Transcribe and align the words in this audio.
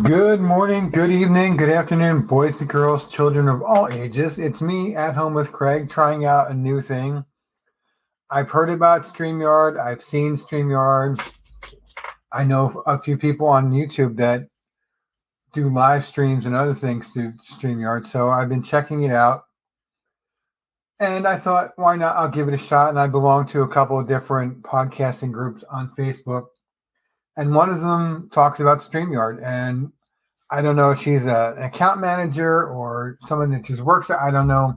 Good 0.00 0.40
morning, 0.40 0.88
good 0.88 1.12
evening, 1.12 1.58
good 1.58 1.68
afternoon, 1.68 2.22
boys 2.22 2.58
and 2.62 2.70
girls, 2.70 3.06
children 3.08 3.46
of 3.46 3.62
all 3.62 3.88
ages. 3.88 4.38
It's 4.38 4.62
me 4.62 4.96
at 4.96 5.14
home 5.14 5.34
with 5.34 5.52
Craig 5.52 5.90
trying 5.90 6.24
out 6.24 6.50
a 6.50 6.54
new 6.54 6.80
thing. 6.80 7.22
I've 8.30 8.48
heard 8.48 8.70
about 8.70 9.02
StreamYard, 9.02 9.78
I've 9.78 10.02
seen 10.02 10.38
StreamYard. 10.38 11.20
I 12.32 12.44
know 12.44 12.82
a 12.86 12.98
few 12.98 13.18
people 13.18 13.48
on 13.48 13.70
YouTube 13.70 14.16
that 14.16 14.48
do 15.52 15.68
live 15.68 16.06
streams 16.06 16.46
and 16.46 16.54
other 16.54 16.74
things 16.74 17.08
through 17.08 17.34
StreamYard, 17.46 18.06
so 18.06 18.30
I've 18.30 18.48
been 18.48 18.62
checking 18.62 19.02
it 19.02 19.12
out. 19.12 19.42
And 21.00 21.28
I 21.28 21.36
thought, 21.36 21.72
why 21.76 21.96
not? 21.96 22.16
I'll 22.16 22.30
give 22.30 22.48
it 22.48 22.54
a 22.54 22.58
shot. 22.58 22.88
And 22.88 22.98
I 22.98 23.08
belong 23.08 23.46
to 23.48 23.60
a 23.60 23.68
couple 23.68 24.00
of 24.00 24.08
different 24.08 24.62
podcasting 24.62 25.32
groups 25.32 25.64
on 25.70 25.92
Facebook 25.98 26.46
and 27.36 27.54
one 27.54 27.70
of 27.70 27.80
them 27.80 28.28
talks 28.32 28.60
about 28.60 28.78
StreamYard. 28.78 29.42
And 29.42 29.92
I 30.50 30.60
don't 30.60 30.76
know 30.76 30.90
if 30.90 31.00
she's 31.00 31.24
a, 31.24 31.54
an 31.56 31.62
account 31.62 32.00
manager 32.00 32.66
or 32.66 33.18
someone 33.22 33.50
that 33.52 33.62
just 33.62 33.82
works 33.82 34.08
there. 34.08 34.22
I 34.22 34.30
don't 34.30 34.48
know. 34.48 34.76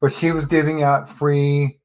But 0.00 0.12
she 0.12 0.32
was 0.32 0.44
giving 0.44 0.82
out 0.82 1.08
free 1.08 1.78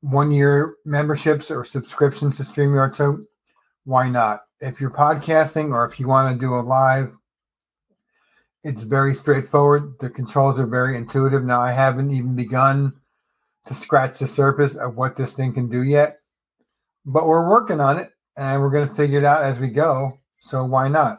one 0.00 0.32
year 0.32 0.76
memberships 0.84 1.50
or 1.50 1.64
subscriptions 1.64 2.36
to 2.36 2.44
StreamYard. 2.44 2.94
So 2.94 3.20
why 3.84 4.08
not? 4.08 4.42
If 4.60 4.80
you're 4.80 4.90
podcasting 4.90 5.72
or 5.72 5.84
if 5.84 5.98
you 5.98 6.06
want 6.06 6.32
to 6.32 6.40
do 6.40 6.54
a 6.54 6.60
live, 6.60 7.12
it's 8.64 8.82
very 8.82 9.14
straightforward. 9.14 9.98
The 9.98 10.08
controls 10.08 10.60
are 10.60 10.66
very 10.66 10.96
intuitive. 10.96 11.42
Now, 11.42 11.60
I 11.60 11.72
haven't 11.72 12.12
even 12.12 12.36
begun 12.36 12.92
to 13.66 13.74
scratch 13.74 14.18
the 14.18 14.28
surface 14.28 14.76
of 14.76 14.96
what 14.96 15.16
this 15.16 15.34
thing 15.34 15.52
can 15.52 15.68
do 15.68 15.82
yet, 15.82 16.18
but 17.04 17.26
we're 17.26 17.48
working 17.48 17.80
on 17.80 17.98
it 17.98 18.11
and 18.36 18.60
we're 18.60 18.70
going 18.70 18.88
to 18.88 18.94
figure 18.94 19.18
it 19.18 19.24
out 19.24 19.42
as 19.42 19.58
we 19.58 19.68
go. 19.68 20.18
So 20.42 20.64
why 20.64 20.88
not? 20.88 21.18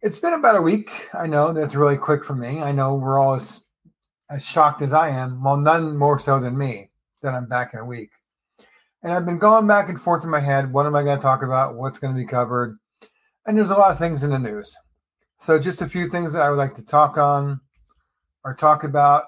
It's 0.00 0.18
been 0.18 0.34
about 0.34 0.56
a 0.56 0.62
week. 0.62 1.08
I 1.12 1.26
know 1.26 1.52
that's 1.52 1.74
really 1.74 1.96
quick 1.96 2.24
for 2.24 2.34
me. 2.34 2.62
I 2.62 2.72
know 2.72 2.94
we're 2.94 3.18
all 3.18 3.34
as, 3.34 3.62
as 4.30 4.44
shocked 4.44 4.82
as 4.82 4.92
I 4.92 5.08
am. 5.10 5.42
Well, 5.42 5.56
none 5.56 5.96
more 5.96 6.18
so 6.18 6.38
than 6.38 6.56
me 6.56 6.90
that 7.22 7.34
I'm 7.34 7.46
back 7.46 7.74
in 7.74 7.80
a 7.80 7.84
week. 7.84 8.10
And 9.02 9.12
I've 9.12 9.26
been 9.26 9.38
going 9.38 9.66
back 9.66 9.88
and 9.88 10.00
forth 10.00 10.24
in 10.24 10.30
my 10.30 10.40
head. 10.40 10.72
What 10.72 10.86
am 10.86 10.94
I 10.94 11.02
going 11.02 11.18
to 11.18 11.22
talk 11.22 11.42
about? 11.42 11.74
What's 11.74 11.98
going 11.98 12.14
to 12.14 12.20
be 12.20 12.26
covered? 12.26 12.78
And 13.46 13.56
there's 13.56 13.70
a 13.70 13.76
lot 13.76 13.90
of 13.90 13.98
things 13.98 14.22
in 14.22 14.30
the 14.30 14.38
news. 14.38 14.76
So 15.40 15.58
just 15.58 15.82
a 15.82 15.88
few 15.88 16.08
things 16.08 16.32
that 16.32 16.42
I 16.42 16.50
would 16.50 16.58
like 16.58 16.74
to 16.76 16.82
talk 16.82 17.16
on 17.16 17.60
or 18.44 18.54
talk 18.54 18.84
about. 18.84 19.24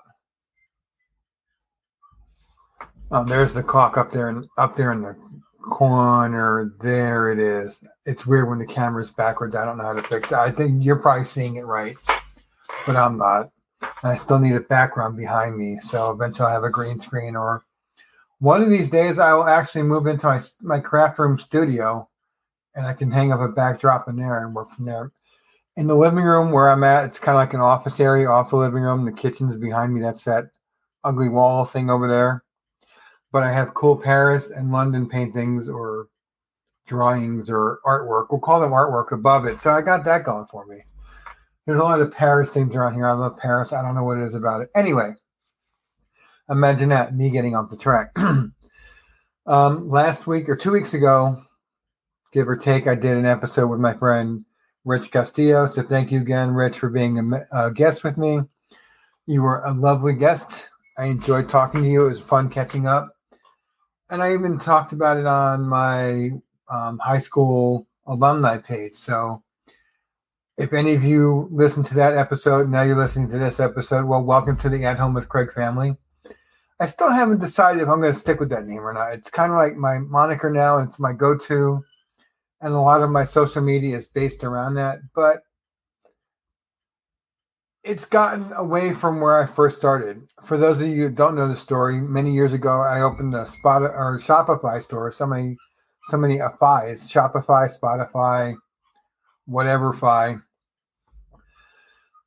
Oh, 3.13 3.25
there's 3.25 3.55
the 3.55 3.63
clock 3.63 3.97
up 3.97 4.11
there 4.11 4.29
and 4.29 4.47
up 4.57 4.77
there 4.77 4.93
in 4.93 5.03
the 5.03 5.17
corner. 5.63 6.75
There 6.81 7.33
it 7.33 7.39
is. 7.39 7.83
It's 8.07 8.27
weird 8.27 8.49
when 8.49 8.59
the 8.59 8.67
camera's 8.67 9.11
backwards. 9.11 9.55
I 9.55 9.65
don't 9.65 9.79
know 9.79 9.85
how 9.85 9.93
to 9.95 10.03
fix 10.03 10.33
it. 10.33 10.39
I 10.39 10.51
think 10.51 10.85
you're 10.85 10.97
probably 10.97 11.25
seeing 11.25 11.57
it 11.57 11.67
right, 11.67 11.97
but 12.87 12.97
I'm 12.97 13.19
not. 13.19 13.51
I 14.03 14.17
still 14.17 14.39
need 14.39 14.57
a 14.57 14.61
background 14.61 15.17
behind 15.17 15.57
me. 15.57 15.79
So 15.81 16.11
eventually 16.11 16.47
I'll 16.47 16.55
have 16.55 16.65
a 16.65 16.71
green 16.71 17.01
screen 17.01 17.37
or 17.37 17.65
one 18.39 18.63
of 18.63 18.71
these 18.71 18.89
days 18.89 19.19
I 19.19 19.35
will 19.35 19.47
actually 19.47 19.83
move 19.83 20.07
into 20.07 20.27
my, 20.27 20.41
my 20.63 20.81
craft 20.81 21.19
room 21.19 21.39
studio 21.39 22.09
and 22.75 22.87
I 22.87 22.95
can 22.95 23.11
hang 23.11 23.33
up 23.33 23.41
a 23.41 23.49
backdrop 23.49 24.09
in 24.09 24.17
there 24.17 24.45
and 24.45 24.55
work 24.55 24.71
from 24.73 24.87
there. 24.87 25.13
In 25.77 25.87
the 25.87 25.95
living 25.95 26.25
room 26.25 26.51
where 26.51 26.71
I'm 26.71 26.85
at, 26.85 27.05
it's 27.05 27.19
kind 27.19 27.37
of 27.37 27.41
like 27.41 27.55
an 27.55 27.61
office 27.61 28.01
area 28.01 28.29
off 28.29 28.51
the 28.51 28.57
living 28.57 28.83
room. 28.83 29.05
The 29.05 29.13
kitchen's 29.13 29.57
behind 29.57 29.95
me. 29.95 30.01
That's 30.01 30.25
that 30.25 30.51
ugly 31.05 31.29
wall 31.29 31.65
thing 31.65 31.91
over 31.91 32.09
there 32.09 32.43
but 33.33 33.43
I 33.43 33.53
have 33.53 33.75
cool 33.75 33.97
Paris 33.97 34.51
and 34.51 34.73
London 34.73 35.09
paintings 35.09 35.69
or 35.69 36.09
drawings 36.87 37.49
or 37.49 37.79
artwork. 37.87 38.27
We'll 38.31 38.41
call 38.41 38.61
them 38.61 38.73
artwork 38.73 39.13
above 39.13 39.47
it. 39.47 39.61
So 39.61 39.71
I 39.71 39.81
got 39.81 40.05
that 40.05 40.25
going 40.25 40.47
for 40.51 40.67
me. 40.67 40.83
There's 41.65 41.79
a 41.79 41.85
lot 41.85 42.01
of 42.01 42.13
Paris 42.13 42.51
things 42.51 42.75
around 42.75 42.95
here. 42.95 43.07
I 43.07 43.13
love 43.13 43.39
Paris. 43.39 43.73
I 43.73 43.83
don't 43.83 43.95
know 43.95 44.03
what 44.03 44.19
it 44.19 44.25
is 44.25 44.35
about 44.35 44.63
it. 44.63 44.71
Anyway, 44.75 45.15
imagine 46.51 46.89
that, 46.89 47.15
me 47.15 47.31
getting 47.31 47.55
off 47.55 47.71
the 47.71 47.77
track. 47.77 48.11
um, 49.47 49.89
last 49.89 50.27
week 50.27 50.49
or 50.49 50.57
two 50.57 50.73
weeks 50.73 50.95
ago, 50.95 51.41
give 52.33 52.49
or 52.49 52.57
take, 52.57 52.89
I 52.89 52.97
did 52.97 53.17
an 53.17 53.27
episode 53.27 53.69
with 53.69 53.79
my 53.79 53.95
friend 53.95 54.45
Rich 54.85 55.13
Castillo. 55.13 55.71
So 55.71 55.83
thank 55.83 56.11
you 56.11 56.21
again, 56.21 56.51
Rich, 56.51 56.81
for 56.81 56.89
being 56.89 57.19
a, 57.19 57.67
a 57.67 57.71
guest 57.71 58.03
with 58.03 58.19
me. 58.19 58.41
You 59.27 59.43
were 59.43 59.63
a 59.65 59.73
lovely 59.73 60.15
guest. 60.15 60.71
I 60.99 61.05
enjoyed 61.05 61.49
talking 61.49 61.85
to 61.85 61.89
you. 61.89 62.07
It 62.07 62.09
was 62.09 62.21
fun 62.21 62.51
catching 62.51 62.89
up 62.89 63.15
and 64.11 64.23
I 64.23 64.35
even 64.35 64.59
talked 64.59 64.93
about 64.93 65.17
it 65.19 65.27
on 65.27 65.63
my 65.63 66.33
um, 66.69 66.99
high 66.99 67.21
school 67.21 67.87
alumni 68.07 68.59
page. 68.59 68.95
So 68.95 69.43
if 70.59 70.73
any 70.73 70.95
of 70.95 71.05
you 71.05 71.49
listen 71.53 71.85
to 71.85 71.95
that 71.95 72.17
episode, 72.17 72.69
now 72.69 72.83
you're 72.83 72.97
listening 72.97 73.31
to 73.31 73.39
this 73.39 73.61
episode, 73.61 74.05
well, 74.05 74.23
welcome 74.23 74.57
to 74.59 74.69
the 74.69 74.85
At 74.85 74.99
Home 74.99 75.15
with 75.15 75.29
Craig 75.29 75.53
family. 75.53 75.97
I 76.81 76.87
still 76.87 77.11
haven't 77.11 77.41
decided 77.41 77.83
if 77.83 77.89
I'm 77.89 78.01
going 78.01 78.13
to 78.13 78.19
stick 78.19 78.41
with 78.41 78.51
that 78.51 78.65
name 78.65 78.81
or 78.81 78.93
not. 78.93 79.13
It's 79.13 79.31
kind 79.31 79.53
of 79.53 79.59
like 79.59 79.77
my 79.77 79.99
moniker 79.99 80.51
now, 80.51 80.79
it's 80.79 80.99
my 80.99 81.13
go 81.13 81.37
to, 81.37 81.85
and 82.61 82.75
a 82.75 82.81
lot 82.81 83.03
of 83.03 83.11
my 83.11 83.25
social 83.25 83.63
media 83.63 83.97
is 83.97 84.09
based 84.09 84.43
around 84.43 84.75
that. 84.75 84.99
But 85.15 85.43
it's 87.83 88.05
gotten 88.05 88.53
away 88.53 88.93
from 88.93 89.21
where 89.21 89.43
I 89.43 89.47
first 89.47 89.77
started. 89.77 90.29
For 90.45 90.57
those 90.57 90.81
of 90.81 90.89
you 90.89 90.97
who 90.97 91.11
don't 91.11 91.35
know 91.35 91.49
the 91.49 91.57
story, 91.57 92.01
many 92.01 92.33
years 92.33 92.53
ago 92.53 92.81
I 92.81 93.01
opened 93.01 93.35
a 93.35 93.49
spot 93.49 93.83
or 93.83 94.21
Shopify 94.23 94.83
store. 94.83 95.13
So 95.13 95.27
many, 95.27 95.57
so 96.09 96.17
many 96.17 96.39
Fi's, 96.39 97.11
Shopify, 97.11 97.75
Spotify, 97.75 98.57
whatever 99.47 99.93
Fi. 99.93 100.37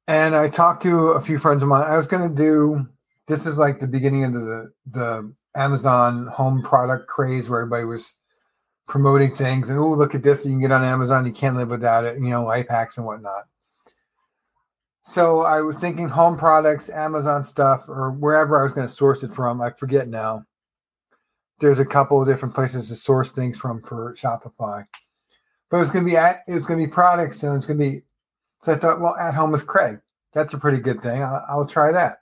And 0.08 0.36
I 0.36 0.50
talked 0.50 0.84
to 0.84 1.10
a 1.10 1.22
few 1.22 1.40
friends 1.40 1.64
of 1.64 1.70
mine. 1.70 1.84
I 1.84 1.98
was 1.98 2.08
going 2.08 2.28
to 2.28 2.36
do. 2.36 2.88
This 3.28 3.46
is 3.46 3.56
like 3.56 3.80
the 3.80 3.88
beginning 3.88 4.26
of 4.26 4.34
the 4.34 4.74
the 4.88 5.34
Amazon 5.56 6.28
home 6.28 6.62
product 6.62 7.08
craze, 7.08 7.50
where 7.50 7.62
everybody 7.62 7.86
was 7.86 8.14
promoting 8.86 9.34
things 9.34 9.70
and 9.70 9.80
oh 9.80 9.94
look 9.94 10.14
at 10.14 10.24
this, 10.24 10.44
you 10.44 10.52
can 10.52 10.60
get 10.60 10.72
on 10.72 10.84
Amazon, 10.84 11.26
you 11.26 11.32
can't 11.32 11.56
live 11.56 11.70
without 11.70 12.04
it, 12.04 12.16
you 12.16 12.30
know, 12.30 12.44
life 12.44 12.68
hacks 12.70 12.98
and 12.98 13.06
whatnot. 13.06 13.46
So 15.06 15.42
I 15.42 15.62
was 15.62 15.78
thinking 15.78 16.08
home 16.08 16.38
products, 16.38 16.90
Amazon 16.90 17.44
stuff, 17.44 17.88
or 17.90 18.12
wherever 18.12 18.60
I 18.60 18.64
was 18.64 18.72
going 18.72 18.88
to 18.88 18.94
source 18.94 19.22
it 19.24 19.34
from. 19.34 19.62
I 19.62 19.70
forget 19.70 20.08
now. 20.08 20.46
There's 21.60 21.80
a 21.80 21.86
couple 21.86 22.22
of 22.22 22.28
different 22.28 22.56
places 22.56 22.88
to 22.88 22.96
source 22.96 23.32
things 23.32 23.58
from 23.58 23.82
for 23.82 24.16
Shopify, 24.16 24.86
but 25.70 25.78
it 25.78 25.82
was 25.82 25.92
going 25.92 26.06
to 26.06 26.12
be 26.12 26.18
at, 26.18 26.38
it 26.48 26.56
was 26.56 26.66
going 26.66 26.80
to 26.80 26.86
be 26.86 26.92
products, 26.92 27.44
and 27.44 27.56
it's 27.56 27.66
going 27.66 27.80
to 27.80 27.86
be. 27.86 28.02
So 28.64 28.74
I 28.74 28.78
thought, 28.78 29.02
well, 29.02 29.16
at 29.18 29.36
home 29.36 29.52
with 29.52 29.68
Craig, 29.68 30.00
that's 30.34 30.54
a 30.54 30.58
pretty 30.58 30.80
good 30.80 31.02
thing. 31.02 31.22
I'll, 31.22 31.46
I'll 31.50 31.68
try 31.68 31.92
that. 31.92 32.20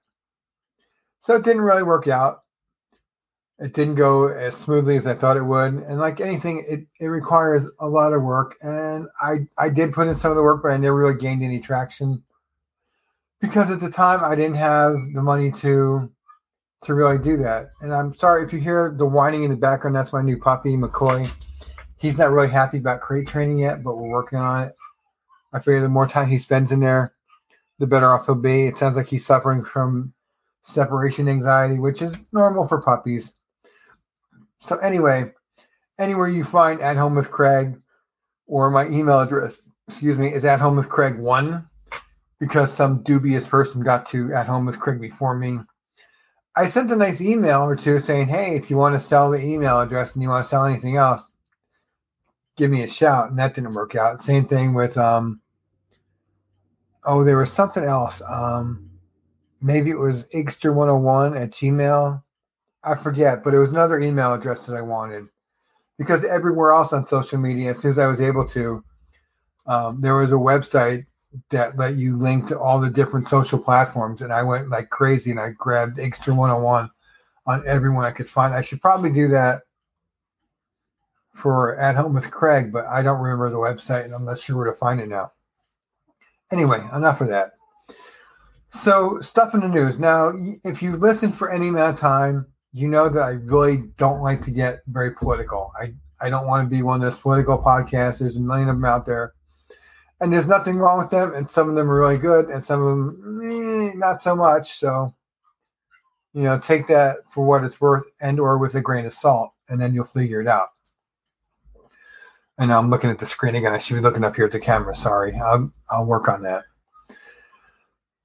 So 1.22 1.36
it 1.36 1.44
didn't 1.44 1.62
really 1.62 1.84
work 1.84 2.08
out. 2.08 2.44
It 3.60 3.74
didn't 3.74 3.96
go 3.96 4.28
as 4.28 4.58
smoothly 4.58 4.98
as 4.98 5.06
I 5.06 5.14
thought 5.14 5.38
it 5.38 5.46
would, 5.46 5.74
and 5.74 6.00
like 6.00 6.20
anything, 6.20 6.66
it, 6.68 6.88
it 7.00 7.08
requires 7.08 7.64
a 7.80 7.88
lot 7.88 8.14
of 8.14 8.24
work. 8.24 8.58
And 8.62 9.08
I 9.22 9.48
I 9.58 9.70
did 9.70 9.94
put 9.94 10.08
in 10.08 10.16
some 10.16 10.32
of 10.32 10.38
the 10.38 10.44
work, 10.44 10.64
but 10.64 10.72
I 10.72 10.78
never 10.78 10.98
really 10.98 11.20
gained 11.20 11.44
any 11.44 11.60
traction 11.60 12.24
because 13.42 13.72
at 13.72 13.80
the 13.80 13.90
time 13.90 14.24
I 14.24 14.36
didn't 14.36 14.56
have 14.56 14.94
the 15.14 15.22
money 15.22 15.52
to 15.52 16.10
to 16.84 16.94
really 16.94 17.18
do 17.18 17.38
that. 17.38 17.72
And 17.82 17.94
I'm 17.94 18.14
sorry 18.14 18.44
if 18.44 18.54
you 18.54 18.60
hear 18.60 18.94
the 18.96 19.06
whining 19.06 19.44
in 19.44 19.52
the 19.52 19.58
background. 19.58 19.96
That's 19.96 20.14
my 20.14 20.22
new 20.22 20.38
puppy, 20.38 20.76
McCoy. 20.76 21.30
He's 21.98 22.18
not 22.18 22.32
really 22.32 22.50
happy 22.50 22.80
about 22.80 23.02
crate 23.02 23.28
training 23.28 23.60
yet, 23.60 23.84
but 23.84 23.98
we're 23.98 24.10
working 24.10 24.40
on 24.40 24.68
it. 24.68 24.76
I 25.54 25.60
figure 25.60 25.82
the 25.82 25.90
more 25.90 26.08
time 26.08 26.28
he 26.28 26.40
spends 26.40 26.72
in 26.72 26.80
there, 26.80 27.14
the 27.78 27.86
better 27.86 28.08
off 28.08 28.26
he'll 28.26 28.36
be. 28.36 28.66
It 28.66 28.78
sounds 28.78 28.96
like 28.96 29.08
he's 29.08 29.26
suffering 29.26 29.64
from 29.64 30.14
separation 30.64 31.28
anxiety, 31.28 31.78
which 31.78 32.02
is 32.02 32.16
normal 32.32 32.68
for 32.68 32.82
puppies. 32.82 33.34
So 34.60 34.78
anyway, 34.78 35.34
anywhere 36.00 36.30
you 36.30 36.44
find 36.44 36.82
at 36.82 36.98
home 36.98 37.14
with 37.14 37.30
Craig 37.30 37.80
or 38.48 38.72
my 38.72 38.88
email 38.88 39.20
address, 39.20 39.62
excuse 39.88 40.18
me, 40.18 40.34
is 40.34 40.46
at 40.46 40.60
home 40.60 40.78
with 40.78 40.90
Craig 40.90 41.20
one 41.20 41.70
because 42.42 42.74
some 42.74 43.04
dubious 43.04 43.46
person 43.46 43.84
got 43.84 44.08
to 44.08 44.34
at 44.34 44.48
home 44.48 44.66
with 44.66 44.80
Craig 44.80 45.00
before 45.00 45.36
me. 45.36 45.60
I 46.56 46.68
sent 46.68 46.92
a 46.92 46.96
nice 46.96 47.22
email 47.22 47.62
or 47.62 47.76
two 47.76 48.00
saying, 48.00 48.30
hey, 48.30 48.56
if 48.56 48.72
you 48.72 48.78
want 48.78 48.96
to 48.96 49.00
sell 49.00 49.30
the 49.30 49.40
email 49.40 49.80
address 49.80 50.16
and 50.16 50.24
you 50.24 50.30
want 50.30 50.44
to 50.44 50.50
sell 50.50 50.66
anything 50.66 50.98
else, 50.98 51.32
give 52.58 52.72
me 52.72 52.82
a 52.82 52.88
shout. 52.88 53.30
And 53.30 53.38
that 53.38 53.54
didn't 53.54 53.76
work 53.76 53.96
out. 53.96 54.22
Same 54.22 54.46
thing 54.46 54.74
with, 54.74 54.98
um, 54.98 55.40
oh, 57.06 57.24
there 57.24 57.38
was 57.38 57.54
something 57.54 57.84
else. 57.84 58.24
Um, 58.28 58.90
maybe 59.62 59.92
it 59.92 60.00
was 60.00 60.26
Igster101 60.34 61.40
at 61.40 61.52
Gmail. 61.52 62.24
I 62.84 62.96
forget, 62.96 63.44
but 63.44 63.54
it 63.54 63.60
was 63.60 63.70
another 63.70 64.00
email 64.00 64.34
address 64.34 64.66
that 64.66 64.76
I 64.76 64.82
wanted 64.82 65.28
because 66.00 66.26
everywhere 66.26 66.72
else 66.72 66.92
on 66.92 67.06
social 67.06 67.38
media, 67.38 67.70
as 67.70 67.80
soon 67.80 67.92
as 67.92 68.00
I 68.00 68.08
was 68.08 68.20
able 68.20 68.48
to, 68.48 68.84
um, 69.68 70.02
there 70.02 70.16
was 70.16 70.32
a 70.32 70.36
website 70.36 71.06
that 71.50 71.78
let 71.78 71.96
you 71.96 72.16
link 72.16 72.48
to 72.48 72.60
all 72.60 72.80
the 72.80 72.90
different 72.90 73.28
social 73.28 73.60
platforms. 73.60 74.22
And 74.22 74.34
I 74.34 74.44
went 74.44 74.70
like 74.70 74.90
crazy 74.90 75.32
and 75.32 75.40
I 75.40 75.52
grabbed 75.52 76.00
Extra 76.00 76.34
101 76.34 76.90
on 77.48 77.68
everyone 77.68 78.06
I 78.06 78.12
could 78.12 78.30
find. 78.30 78.54
I 78.54 78.62
should 78.62 78.82
probably 78.82 79.12
do 79.12 79.30
that 79.30 79.62
for 81.36 81.76
At 81.78 81.96
Home 81.96 82.14
with 82.14 82.30
Craig, 82.30 82.72
but 82.72 82.86
I 82.86 83.02
don't 83.02 83.22
remember 83.22 83.50
the 83.50 83.58
website 83.58 84.06
and 84.06 84.14
I'm 84.14 84.26
not 84.26 84.40
sure 84.40 84.58
where 84.58 84.72
to 84.72 84.78
find 84.78 85.00
it 85.00 85.08
now. 85.08 85.32
Anyway, 86.52 86.82
enough 86.94 87.22
of 87.22 87.30
that. 87.30 87.54
So, 88.74 89.20
stuff 89.20 89.54
in 89.54 89.62
the 89.62 89.68
news. 89.68 90.00
Now, 90.00 90.34
if 90.64 90.82
you 90.82 90.96
listen 90.96 91.32
for 91.32 91.52
any 91.52 91.70
amount 91.70 91.96
of 91.96 92.00
time, 92.00 92.46
you 92.72 92.88
know 92.88 93.10
that 93.10 93.22
I 93.22 93.32
really 93.32 93.84
don't 93.98 94.22
like 94.22 94.44
to 94.44 94.52
get 94.52 94.82
very 94.88 95.14
political. 95.14 95.74
I, 95.80 95.94
I 96.22 96.30
don't 96.30 96.48
want 96.48 96.70
to 96.70 96.74
be 96.74 96.82
one 96.82 96.96
of 96.96 97.02
those 97.02 97.18
political 97.18 97.58
podcasts. 97.58 98.20
There's 98.20 98.38
a 98.38 98.40
million 98.40 98.70
of 98.70 98.76
them 98.78 98.86
out 98.86 99.06
there. 99.06 99.34
And 100.22 100.32
there's 100.32 100.48
nothing 100.48 100.78
wrong 100.78 101.00
with 101.00 101.10
them. 101.10 101.34
And 101.34 101.50
some 101.50 101.68
of 101.68 101.76
them 101.76 101.90
are 101.90 102.00
really 102.00 102.18
good, 102.18 102.50
and 102.50 102.64
some 102.64 102.82
of 102.82 102.90
them, 102.90 103.42
eh, 103.44 103.92
not 103.96 104.22
so 104.22 104.36
much. 104.36 104.80
So, 104.80 105.14
you 106.34 106.44
know, 106.44 106.60
take 106.60 106.88
that 106.88 107.18
for 107.34 107.46
what 107.46 107.64
it's 107.64 107.82
worth 107.82 108.06
and 108.22 108.40
or 108.40 108.58
with 108.58 108.76
a 108.76 108.82
grain 108.82 109.06
of 109.06 109.14
salt, 109.14 109.52
and 109.68 109.82
then 109.82 109.94
you'll 109.94 110.06
figure 110.06 110.40
it 110.40 110.48
out. 110.48 110.70
And 112.58 112.72
I'm 112.72 112.90
looking 112.90 113.10
at 113.10 113.18
the 113.18 113.26
screen 113.26 113.56
again. 113.56 113.74
I 113.74 113.80
should 113.80 113.96
be 113.96 114.02
looking 114.02 114.24
up 114.24 114.36
here 114.36 114.46
at 114.46 114.52
the 114.52 114.60
camera. 114.60 114.94
Sorry. 114.96 115.34
I'll, 115.36 115.74
I'll 115.90 116.06
work 116.06 116.30
on 116.30 116.44
that. 116.44 116.64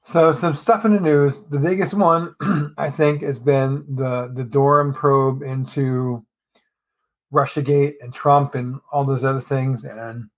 So 0.06 0.32
some 0.32 0.54
stuff 0.54 0.84
in 0.84 0.94
the 0.94 1.00
news. 1.00 1.40
The 1.46 1.58
biggest 1.58 1.92
one, 1.92 2.34
I 2.78 2.90
think, 2.90 3.22
has 3.22 3.40
been 3.40 3.84
the 3.96 4.30
the 4.32 4.44
Durham 4.44 4.94
probe 4.94 5.42
into 5.42 6.24
RussiaGate 7.32 7.94
and 8.00 8.14
Trump 8.14 8.54
and 8.54 8.78
all 8.92 9.04
those 9.04 9.24
other 9.24 9.40
things. 9.40 9.84
And 9.84 10.30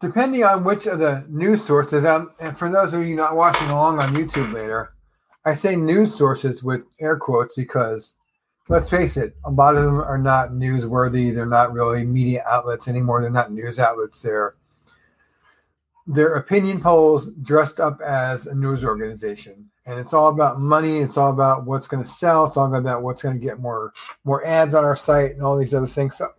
depending 0.00 0.44
on 0.44 0.64
which 0.64 0.86
of 0.86 0.98
the 0.98 1.24
news 1.28 1.64
sources, 1.64 2.04
um, 2.04 2.32
and 2.40 2.56
for 2.56 2.70
those 2.70 2.94
of 2.94 3.06
you 3.06 3.16
not 3.16 3.36
watching 3.36 3.68
along 3.68 3.98
on 3.98 4.14
YouTube 4.14 4.52
later, 4.52 4.90
I 5.44 5.54
say 5.54 5.76
news 5.76 6.14
sources 6.14 6.62
with 6.62 6.86
air 7.00 7.16
quotes 7.16 7.54
because 7.54 8.14
let's 8.68 8.90
face 8.90 9.16
it, 9.16 9.34
a 9.44 9.50
lot 9.50 9.76
of 9.76 9.84
them 9.84 10.00
are 10.00 10.18
not 10.18 10.50
newsworthy. 10.50 11.34
They're 11.34 11.46
not 11.46 11.72
really 11.72 12.04
media 12.04 12.44
outlets 12.46 12.88
anymore. 12.88 13.20
They're 13.20 13.30
not 13.30 13.52
news 13.52 13.78
outlets. 13.78 14.22
They're 14.22 14.54
they're 16.08 16.36
opinion 16.36 16.80
polls 16.80 17.26
dressed 17.42 17.80
up 17.80 18.00
as 18.00 18.46
a 18.46 18.54
news 18.54 18.82
organization 18.82 19.70
and 19.84 20.00
it's 20.00 20.14
all 20.14 20.28
about 20.30 20.58
money 20.58 21.00
it's 21.00 21.18
all 21.18 21.30
about 21.30 21.66
what's 21.66 21.86
going 21.86 22.02
to 22.02 22.08
sell 22.08 22.46
it's 22.46 22.56
all 22.56 22.74
about 22.74 23.02
what's 23.02 23.22
going 23.22 23.38
to 23.38 23.44
get 23.44 23.58
more 23.58 23.92
more 24.24 24.44
ads 24.46 24.72
on 24.72 24.84
our 24.84 24.96
site 24.96 25.32
and 25.32 25.42
all 25.42 25.54
these 25.54 25.74
other 25.74 25.86
things 25.86 26.16
so 26.16 26.30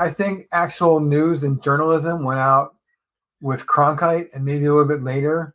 i 0.00 0.10
think 0.10 0.48
actual 0.52 0.98
news 0.98 1.44
and 1.44 1.62
journalism 1.62 2.24
went 2.24 2.40
out 2.40 2.74
with 3.40 3.66
cronkite 3.66 4.32
and 4.34 4.44
maybe 4.44 4.66
a 4.66 4.72
little 4.72 4.88
bit 4.88 5.02
later. 5.02 5.54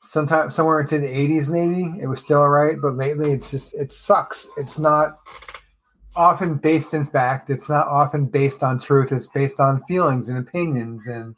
Sometime 0.00 0.50
somewhere 0.50 0.80
into 0.80 0.98
the 0.98 1.06
80s 1.06 1.48
maybe. 1.48 2.00
It 2.00 2.06
was 2.06 2.20
still 2.20 2.40
all 2.40 2.48
right 2.48 2.80
but 2.80 2.96
lately 2.96 3.32
it's 3.32 3.50
just 3.50 3.74
it 3.74 3.92
sucks. 3.92 4.48
It's 4.56 4.78
not 4.78 5.18
often 6.16 6.56
based 6.56 6.92
in 6.92 7.06
fact. 7.06 7.50
It's 7.50 7.68
not 7.68 7.86
often 7.86 8.26
based 8.26 8.62
on 8.62 8.80
truth. 8.80 9.12
It's 9.12 9.28
based 9.28 9.60
on 9.60 9.84
feelings 9.84 10.28
and 10.28 10.38
opinions 10.38 11.06
and 11.06 11.34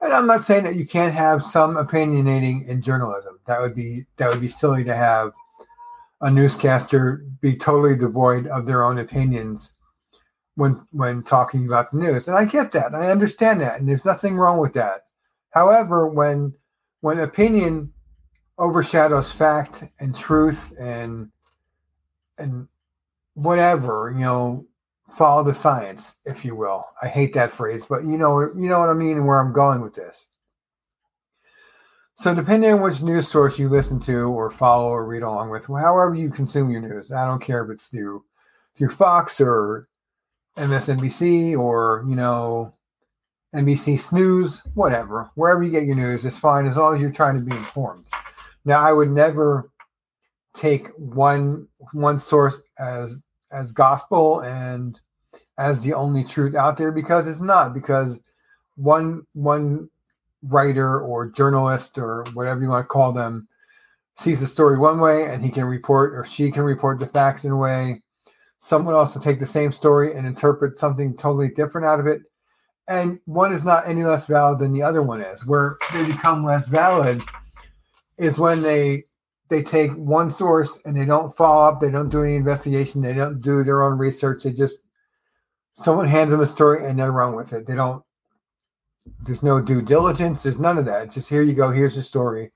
and 0.00 0.12
I'm 0.12 0.26
not 0.26 0.44
saying 0.44 0.64
that 0.64 0.74
you 0.74 0.86
can't 0.86 1.14
have 1.14 1.44
some 1.44 1.76
opinionating 1.76 2.66
in 2.66 2.82
journalism. 2.82 3.38
That 3.46 3.60
would 3.60 3.74
be 3.74 4.06
that 4.16 4.30
would 4.30 4.40
be 4.40 4.48
silly 4.48 4.84
to 4.84 4.94
have 4.94 5.32
a 6.20 6.30
newscaster 6.30 7.24
be 7.40 7.56
totally 7.56 7.96
devoid 7.96 8.46
of 8.46 8.64
their 8.64 8.84
own 8.84 8.98
opinions 8.98 9.72
when 10.54 10.84
when 10.90 11.22
talking 11.22 11.66
about 11.66 11.90
the 11.90 11.98
news. 11.98 12.28
And 12.28 12.36
I 12.36 12.44
get 12.44 12.72
that. 12.72 12.94
I 12.94 13.10
understand 13.10 13.60
that. 13.60 13.80
And 13.80 13.88
there's 13.88 14.04
nothing 14.04 14.36
wrong 14.36 14.58
with 14.58 14.74
that. 14.74 15.04
However, 15.50 16.06
when 16.06 16.54
when 17.00 17.20
opinion 17.20 17.92
overshadows 18.58 19.32
fact 19.32 19.84
and 19.98 20.14
truth 20.14 20.74
and 20.78 21.30
and 22.38 22.68
whatever, 23.34 24.12
you 24.14 24.20
know, 24.20 24.66
follow 25.14 25.42
the 25.42 25.54
science, 25.54 26.16
if 26.24 26.44
you 26.44 26.54
will. 26.54 26.84
I 27.02 27.08
hate 27.08 27.34
that 27.34 27.52
phrase, 27.52 27.84
but 27.86 28.04
you 28.04 28.18
know 28.18 28.40
you 28.40 28.68
know 28.68 28.80
what 28.80 28.90
I 28.90 28.94
mean 28.94 29.18
and 29.18 29.26
where 29.26 29.40
I'm 29.40 29.52
going 29.52 29.80
with 29.80 29.94
this. 29.94 30.26
So 32.16 32.34
depending 32.34 32.74
on 32.74 32.82
which 32.82 33.02
news 33.02 33.26
source 33.26 33.58
you 33.58 33.68
listen 33.68 33.98
to 34.00 34.28
or 34.28 34.50
follow 34.50 34.88
or 34.90 35.06
read 35.06 35.22
along 35.22 35.50
with, 35.50 35.66
however 35.66 36.14
you 36.14 36.30
consume 36.30 36.70
your 36.70 36.82
news, 36.82 37.10
I 37.10 37.26
don't 37.26 37.42
care 37.42 37.64
if 37.64 37.70
it's 37.70 37.88
through 37.88 38.24
through 38.76 38.90
Fox 38.90 39.40
or 39.40 39.88
MSNBC 40.56 41.58
or 41.58 42.04
you 42.08 42.16
know 42.16 42.74
NBC 43.54 44.00
Snooze, 44.00 44.62
whatever, 44.74 45.30
wherever 45.34 45.62
you 45.62 45.70
get 45.70 45.84
your 45.84 45.96
news, 45.96 46.24
it's 46.24 46.38
fine 46.38 46.66
as 46.66 46.76
long 46.76 46.94
as 46.94 47.00
you're 47.00 47.10
trying 47.10 47.38
to 47.38 47.44
be 47.44 47.54
informed. 47.54 48.06
Now, 48.64 48.80
I 48.80 48.92
would 48.92 49.10
never 49.10 49.70
take 50.54 50.88
one 50.96 51.68
one 51.92 52.18
source 52.18 52.60
as 52.78 53.22
as 53.50 53.72
gospel 53.72 54.40
and 54.40 55.00
as 55.58 55.82
the 55.82 55.94
only 55.94 56.24
truth 56.24 56.54
out 56.54 56.76
there 56.76 56.92
because 56.92 57.26
it's 57.26 57.40
not 57.40 57.74
because 57.74 58.20
one 58.76 59.26
one 59.34 59.88
writer 60.42 61.00
or 61.00 61.26
journalist 61.26 61.98
or 61.98 62.24
whatever 62.32 62.62
you 62.62 62.68
want 62.68 62.84
to 62.84 62.88
call 62.88 63.12
them 63.12 63.46
sees 64.16 64.40
the 64.40 64.46
story 64.46 64.78
one 64.78 65.00
way 65.00 65.26
and 65.26 65.42
he 65.42 65.50
can 65.50 65.64
report 65.64 66.14
or 66.14 66.24
she 66.24 66.50
can 66.50 66.62
report 66.62 66.98
the 66.98 67.06
facts 67.06 67.44
in 67.44 67.52
a 67.52 67.56
way 67.56 68.01
someone 68.64 68.94
else 68.94 69.14
will 69.14 69.22
take 69.22 69.40
the 69.40 69.46
same 69.46 69.72
story 69.72 70.14
and 70.14 70.26
interpret 70.26 70.78
something 70.78 71.16
totally 71.16 71.48
different 71.48 71.86
out 71.86 72.00
of 72.00 72.06
it 72.06 72.22
and 72.88 73.18
one 73.26 73.52
is 73.52 73.64
not 73.64 73.88
any 73.88 74.04
less 74.04 74.26
valid 74.26 74.58
than 74.58 74.72
the 74.72 74.82
other 74.82 75.02
one 75.02 75.20
is 75.20 75.46
where 75.46 75.78
they 75.92 76.04
become 76.04 76.44
less 76.44 76.66
valid 76.66 77.22
is 78.18 78.38
when 78.38 78.62
they 78.62 79.04
they 79.48 79.62
take 79.62 79.92
one 79.92 80.30
source 80.30 80.78
and 80.86 80.96
they 80.96 81.04
don't 81.04 81.36
follow 81.36 81.68
up, 81.68 81.78
they 81.78 81.90
don't 81.90 82.08
do 82.08 82.22
any 82.22 82.36
investigation, 82.36 83.02
they 83.02 83.12
don't 83.12 83.42
do 83.42 83.62
their 83.62 83.82
own 83.82 83.98
research. 83.98 84.44
They 84.44 84.52
just 84.52 84.78
someone 85.74 86.08
hands 86.08 86.30
them 86.30 86.40
a 86.40 86.46
story 86.46 86.86
and 86.86 86.98
they 86.98 87.04
run 87.04 87.36
with 87.36 87.52
it. 87.52 87.66
They 87.66 87.74
don't. 87.74 88.02
There's 89.24 89.42
no 89.42 89.60
due 89.60 89.82
diligence. 89.82 90.42
There's 90.42 90.58
none 90.58 90.78
of 90.78 90.86
that. 90.86 91.06
It's 91.06 91.16
just 91.16 91.28
here 91.28 91.42
you 91.42 91.52
go. 91.52 91.70
Here's 91.70 91.96
the 91.96 92.02
story, 92.02 92.50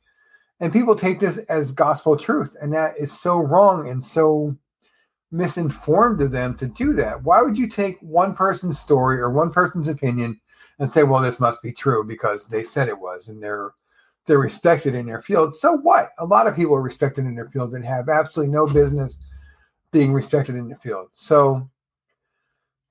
and 0.60 0.72
people 0.72 0.96
take 0.96 1.20
this 1.20 1.38
as 1.50 1.72
gospel 1.72 2.16
truth, 2.16 2.56
and 2.60 2.72
that 2.72 2.94
is 2.98 3.12
so 3.12 3.40
wrong 3.40 3.88
and 3.88 4.02
so 4.02 4.56
misinformed 5.30 6.20
of 6.20 6.30
them 6.30 6.56
to 6.56 6.66
do 6.66 6.92
that. 6.94 7.22
Why 7.22 7.42
would 7.42 7.58
you 7.58 7.68
take 7.68 7.98
one 8.00 8.34
person's 8.34 8.78
story 8.78 9.18
or 9.18 9.30
one 9.30 9.52
person's 9.52 9.88
opinion 9.88 10.40
and 10.78 10.90
say, 10.90 11.02
well, 11.02 11.22
this 11.22 11.40
must 11.40 11.62
be 11.62 11.72
true 11.72 12.04
because 12.04 12.46
they 12.46 12.62
said 12.62 12.88
it 12.88 12.98
was, 12.98 13.28
and 13.28 13.42
they're 13.42 13.72
they're 14.26 14.38
respected 14.38 14.94
in 14.96 15.06
their 15.06 15.22
field. 15.22 15.54
So 15.54 15.76
what? 15.76 16.10
A 16.18 16.24
lot 16.24 16.48
of 16.48 16.56
people 16.56 16.74
are 16.74 16.82
respected 16.82 17.26
in 17.26 17.36
their 17.36 17.46
field 17.46 17.74
and 17.74 17.84
have 17.84 18.08
absolutely 18.08 18.52
no 18.52 18.66
business 18.66 19.16
being 19.92 20.12
respected 20.12 20.56
in 20.56 20.68
the 20.68 20.74
field. 20.74 21.10
So 21.12 21.70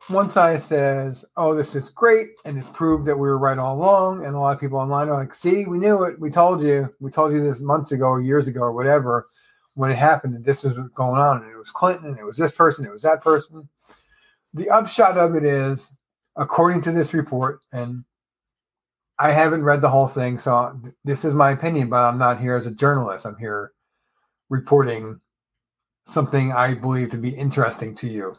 one 0.08 0.30
side 0.30 0.62
says, 0.62 1.26
"Oh, 1.36 1.54
this 1.54 1.76
is 1.76 1.90
great," 1.90 2.32
and 2.46 2.58
it 2.58 2.74
proved 2.74 3.06
that 3.06 3.18
we 3.18 3.28
were 3.28 3.38
right 3.38 3.58
all 3.58 3.76
along. 3.76 4.26
And 4.26 4.36
a 4.36 4.40
lot 4.40 4.56
of 4.56 4.62
people 4.62 4.80
online 4.80 5.10
are 5.10 5.20
like, 5.20 5.36
"See, 5.36 5.66
we 5.66 5.78
knew 5.78 6.04
it. 6.04 6.20
We 6.20 6.30
told 6.30 6.62
you. 6.62 6.94
We 7.00 7.12
told 7.12 7.34
you 7.34 7.44
this 7.44 7.60
months 7.60 7.92
ago, 7.92 8.06
or 8.06 8.22
years 8.22 8.48
ago, 8.48 8.62
or 8.62 8.72
whatever, 8.72 9.26
when 9.76 9.92
it 9.92 9.98
happened. 9.98 10.36
And 10.36 10.44
this 10.44 10.64
was 10.64 10.78
what's 10.78 10.94
going 10.94 11.22
on. 11.22 11.44
And 11.44 11.52
it 11.52 11.58
was 11.58 11.72
Clinton. 11.72 12.08
And 12.08 12.20
it 12.20 12.26
was 12.26 12.38
this 12.38 12.52
person. 12.52 12.86
It 12.86 12.92
was 12.92 13.04
that 13.04 13.24
person." 13.24 13.70
The 14.54 14.70
upshot 14.70 15.18
of 15.18 15.36
it 15.36 15.44
is, 15.44 15.92
according 16.36 16.82
to 16.84 16.92
this 16.92 17.14
report, 17.14 17.60
and 17.72 18.06
I 19.18 19.32
haven't 19.32 19.64
read 19.64 19.82
the 19.82 19.90
whole 19.90 20.08
thing, 20.08 20.40
so 20.40 20.80
this 21.04 21.24
is 21.24 21.34
my 21.34 21.52
opinion, 21.52 21.90
but 21.90 22.04
I'm 22.04 22.18
not 22.18 22.40
here 22.40 22.56
as 22.56 22.66
a 22.66 22.72
journalist. 22.72 23.26
I'm 23.26 23.38
here 23.38 23.72
reporting 24.50 25.20
something 26.06 26.52
I 26.52 26.74
believe 26.74 27.12
to 27.12 27.18
be 27.18 27.30
interesting 27.30 27.96
to 27.96 28.08
you. 28.08 28.38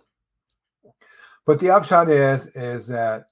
But 1.46 1.60
the 1.60 1.70
upshot 1.70 2.08
is 2.08 2.46
is 2.56 2.86
that 2.88 3.26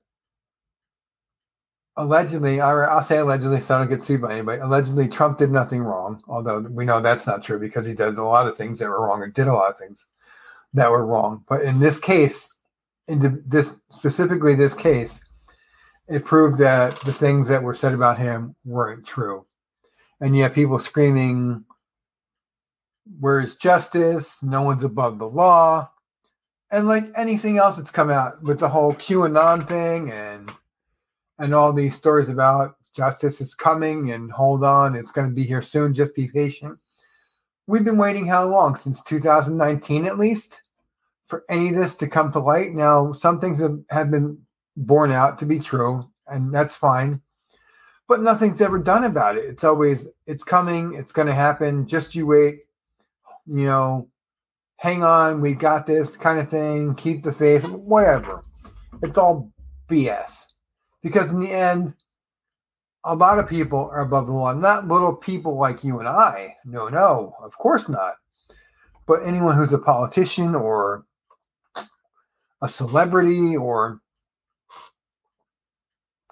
allegedly, 1.96 2.60
I'll 2.60 3.02
say 3.02 3.18
allegedly, 3.18 3.60
so 3.60 3.74
I 3.74 3.78
don't 3.78 3.88
get 3.88 4.02
sued 4.02 4.20
by 4.20 4.32
anybody. 4.32 4.60
Allegedly, 4.60 5.08
Trump 5.08 5.38
did 5.38 5.50
nothing 5.50 5.82
wrong, 5.82 6.22
although 6.28 6.60
we 6.60 6.84
know 6.84 7.00
that's 7.00 7.26
not 7.26 7.42
true 7.42 7.58
because 7.58 7.86
he 7.86 7.94
did 7.94 8.18
a 8.18 8.24
lot 8.24 8.48
of 8.48 8.56
things 8.56 8.78
that 8.78 8.88
were 8.88 9.06
wrong 9.06 9.22
and 9.22 9.32
did 9.34 9.46
a 9.46 9.52
lot 9.54 9.70
of 9.70 9.78
things 9.78 9.98
that 10.74 10.90
were 10.90 11.06
wrong. 11.06 11.44
But 11.48 11.62
in 11.62 11.78
this 11.80 11.98
case, 11.98 12.48
in 13.06 13.42
this 13.46 13.78
specifically 13.90 14.54
this 14.54 14.74
case, 14.74 15.22
it 16.08 16.24
proved 16.24 16.58
that 16.58 17.00
the 17.02 17.12
things 17.12 17.48
that 17.48 17.62
were 17.62 17.74
said 17.74 17.94
about 17.94 18.18
him 18.18 18.56
weren't 18.64 19.06
true. 19.06 19.46
And 20.20 20.36
yet 20.36 20.54
people 20.54 20.78
screaming, 20.78 21.64
Where's 23.20 23.54
justice? 23.56 24.42
No 24.42 24.62
one's 24.62 24.84
above 24.84 25.18
the 25.18 25.28
law. 25.28 25.90
And 26.70 26.88
like 26.88 27.04
anything 27.16 27.58
else 27.58 27.76
that's 27.76 27.90
come 27.90 28.10
out 28.10 28.42
with 28.42 28.58
the 28.58 28.68
whole 28.68 28.94
QAnon 28.94 29.68
thing 29.68 30.10
and 30.10 30.50
and 31.38 31.54
all 31.54 31.72
these 31.72 31.96
stories 31.96 32.28
about 32.28 32.76
justice 32.94 33.40
is 33.40 33.54
coming 33.54 34.12
and 34.12 34.30
hold 34.30 34.64
on, 34.64 34.94
it's 34.94 35.12
going 35.12 35.28
to 35.28 35.34
be 35.34 35.44
here 35.44 35.62
soon, 35.62 35.94
just 35.94 36.14
be 36.14 36.28
patient. 36.28 36.78
We've 37.66 37.84
been 37.84 37.98
waiting 37.98 38.26
how 38.26 38.46
long? 38.46 38.76
Since 38.76 39.02
2019 39.02 40.06
at 40.06 40.18
least 40.18 40.62
for 41.28 41.44
any 41.48 41.70
of 41.70 41.76
this 41.76 41.96
to 41.96 42.06
come 42.06 42.30
to 42.32 42.38
light. 42.38 42.72
Now, 42.72 43.12
some 43.12 43.40
things 43.40 43.58
have, 43.60 43.78
have 43.90 44.10
been 44.10 44.38
borne 44.76 45.10
out 45.10 45.38
to 45.38 45.46
be 45.46 45.58
true, 45.58 46.08
and 46.26 46.52
that's 46.52 46.76
fine. 46.76 47.20
But 48.06 48.22
nothing's 48.22 48.60
ever 48.60 48.78
done 48.78 49.04
about 49.04 49.36
it. 49.36 49.46
It's 49.46 49.64
always 49.64 50.08
it's 50.26 50.44
coming, 50.44 50.94
it's 50.94 51.12
going 51.12 51.28
to 51.28 51.34
happen. 51.34 51.86
Just 51.86 52.14
you 52.14 52.26
wait. 52.26 52.60
You 53.46 53.64
know, 53.64 54.08
hang 54.76 55.02
on, 55.02 55.40
we 55.40 55.54
got 55.54 55.86
this 55.86 56.16
kind 56.16 56.38
of 56.38 56.48
thing, 56.48 56.94
keep 56.94 57.22
the 57.22 57.32
faith, 57.32 57.64
whatever. 57.64 58.42
It's 59.02 59.18
all 59.18 59.50
BS. 59.90 60.46
Because 61.04 61.30
in 61.30 61.38
the 61.38 61.50
end, 61.50 61.94
a 63.04 63.14
lot 63.14 63.38
of 63.38 63.48
people 63.48 63.90
are 63.92 64.00
above 64.00 64.26
the 64.26 64.32
law. 64.32 64.54
Not 64.54 64.88
little 64.88 65.14
people 65.14 65.56
like 65.56 65.84
you 65.84 66.00
and 66.00 66.08
I. 66.08 66.56
No, 66.64 66.88
no, 66.88 67.36
of 67.42 67.56
course 67.56 67.88
not. 67.88 68.14
But 69.06 69.26
anyone 69.26 69.54
who's 69.54 69.74
a 69.74 69.78
politician 69.78 70.54
or 70.54 71.04
a 72.62 72.68
celebrity 72.68 73.54
or 73.54 74.00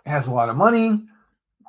has 0.07 0.27
a 0.27 0.33
lot 0.33 0.49
of 0.49 0.57
money, 0.57 1.05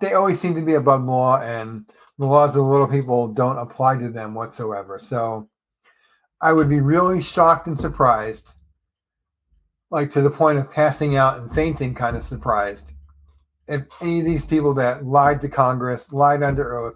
they 0.02 0.14
always 0.14 0.40
seem 0.40 0.56
to 0.56 0.62
be 0.62 0.76
above 0.76 1.06
the 1.06 1.12
law, 1.12 1.42
and 1.42 1.86
the 2.18 2.26
laws 2.26 2.50
of 2.50 2.56
the 2.56 2.62
little 2.64 2.88
people 2.88 3.28
don't 3.28 3.58
apply 3.58 3.98
to 3.98 4.10
them 4.10 4.34
whatsoever. 4.34 4.98
So 4.98 5.50
I 6.40 6.54
would 6.54 6.70
be 6.70 6.80
really 6.80 7.22
shocked 7.22 7.68
and 7.68 7.78
surprised, 7.78 8.54
like 9.94 10.12
to 10.12 10.22
the 10.22 10.30
point 10.32 10.58
of 10.58 10.72
passing 10.72 11.18
out 11.18 11.38
and 11.38 11.52
fainting, 11.52 11.94
kind 11.94 12.18
of 12.18 12.24
surprised, 12.24 12.92
if 13.68 13.84
any 14.02 14.22
of 14.22 14.26
these 14.26 14.44
people 14.44 14.74
that 14.74 15.06
lied 15.06 15.40
to 15.42 15.50
Congress, 15.50 16.12
lied 16.12 16.42
under 16.42 16.80
oath, 16.80 16.96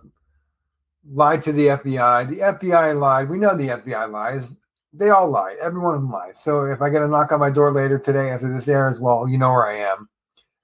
lied 1.08 1.44
to 1.44 1.52
the 1.52 1.68
FBI, 1.68 2.28
the 2.28 2.40
FBI 2.40 3.00
lied. 3.00 3.30
We 3.30 3.38
know 3.38 3.56
the 3.56 3.68
FBI 3.68 4.10
lies. 4.10 4.52
They 4.94 5.12
all 5.12 5.30
lie. 5.30 5.56
Every 5.62 5.80
one 5.80 5.94
of 5.94 6.02
them 6.02 6.12
lies. 6.12 6.40
So 6.40 6.66
if 6.66 6.82
I 6.82 6.90
get 6.90 7.04
a 7.04 7.08
knock 7.08 7.32
on 7.32 7.40
my 7.40 7.52
door 7.52 7.72
later 7.72 8.00
today 8.00 8.32
after 8.32 8.52
this 8.52 8.68
airs, 8.68 9.00
well, 9.00 9.30
you 9.30 9.38
know 9.38 9.52
where 9.52 9.68
I 9.68 9.92
am, 9.92 10.10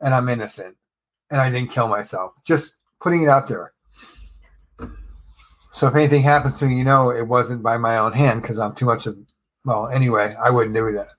and 0.01 0.11
I'm 0.11 0.27
innocent, 0.27 0.75
and 1.29 1.39
I 1.39 1.51
didn't 1.51 1.69
kill 1.69 1.87
myself. 1.87 2.33
Just 2.45 2.77
putting 2.99 3.21
it 3.21 3.29
out 3.29 3.47
there. 3.47 3.73
So 5.73 5.85
if 5.85 5.93
anything 5.93 6.23
happens 6.23 6.57
to 6.57 6.65
me, 6.65 6.79
you 6.79 6.83
know 6.83 7.11
it 7.11 7.27
wasn't 7.27 7.61
by 7.61 7.77
my 7.77 7.99
own 7.99 8.13
hand 8.13 8.41
because 8.41 8.57
I'm 8.57 8.73
too 8.73 8.85
much 8.85 9.05
of 9.05 9.19
well, 9.65 9.87
anyway, 9.87 10.35
I 10.35 10.49
wouldn't 10.49 10.75
do 10.75 10.91
that. 10.93 11.09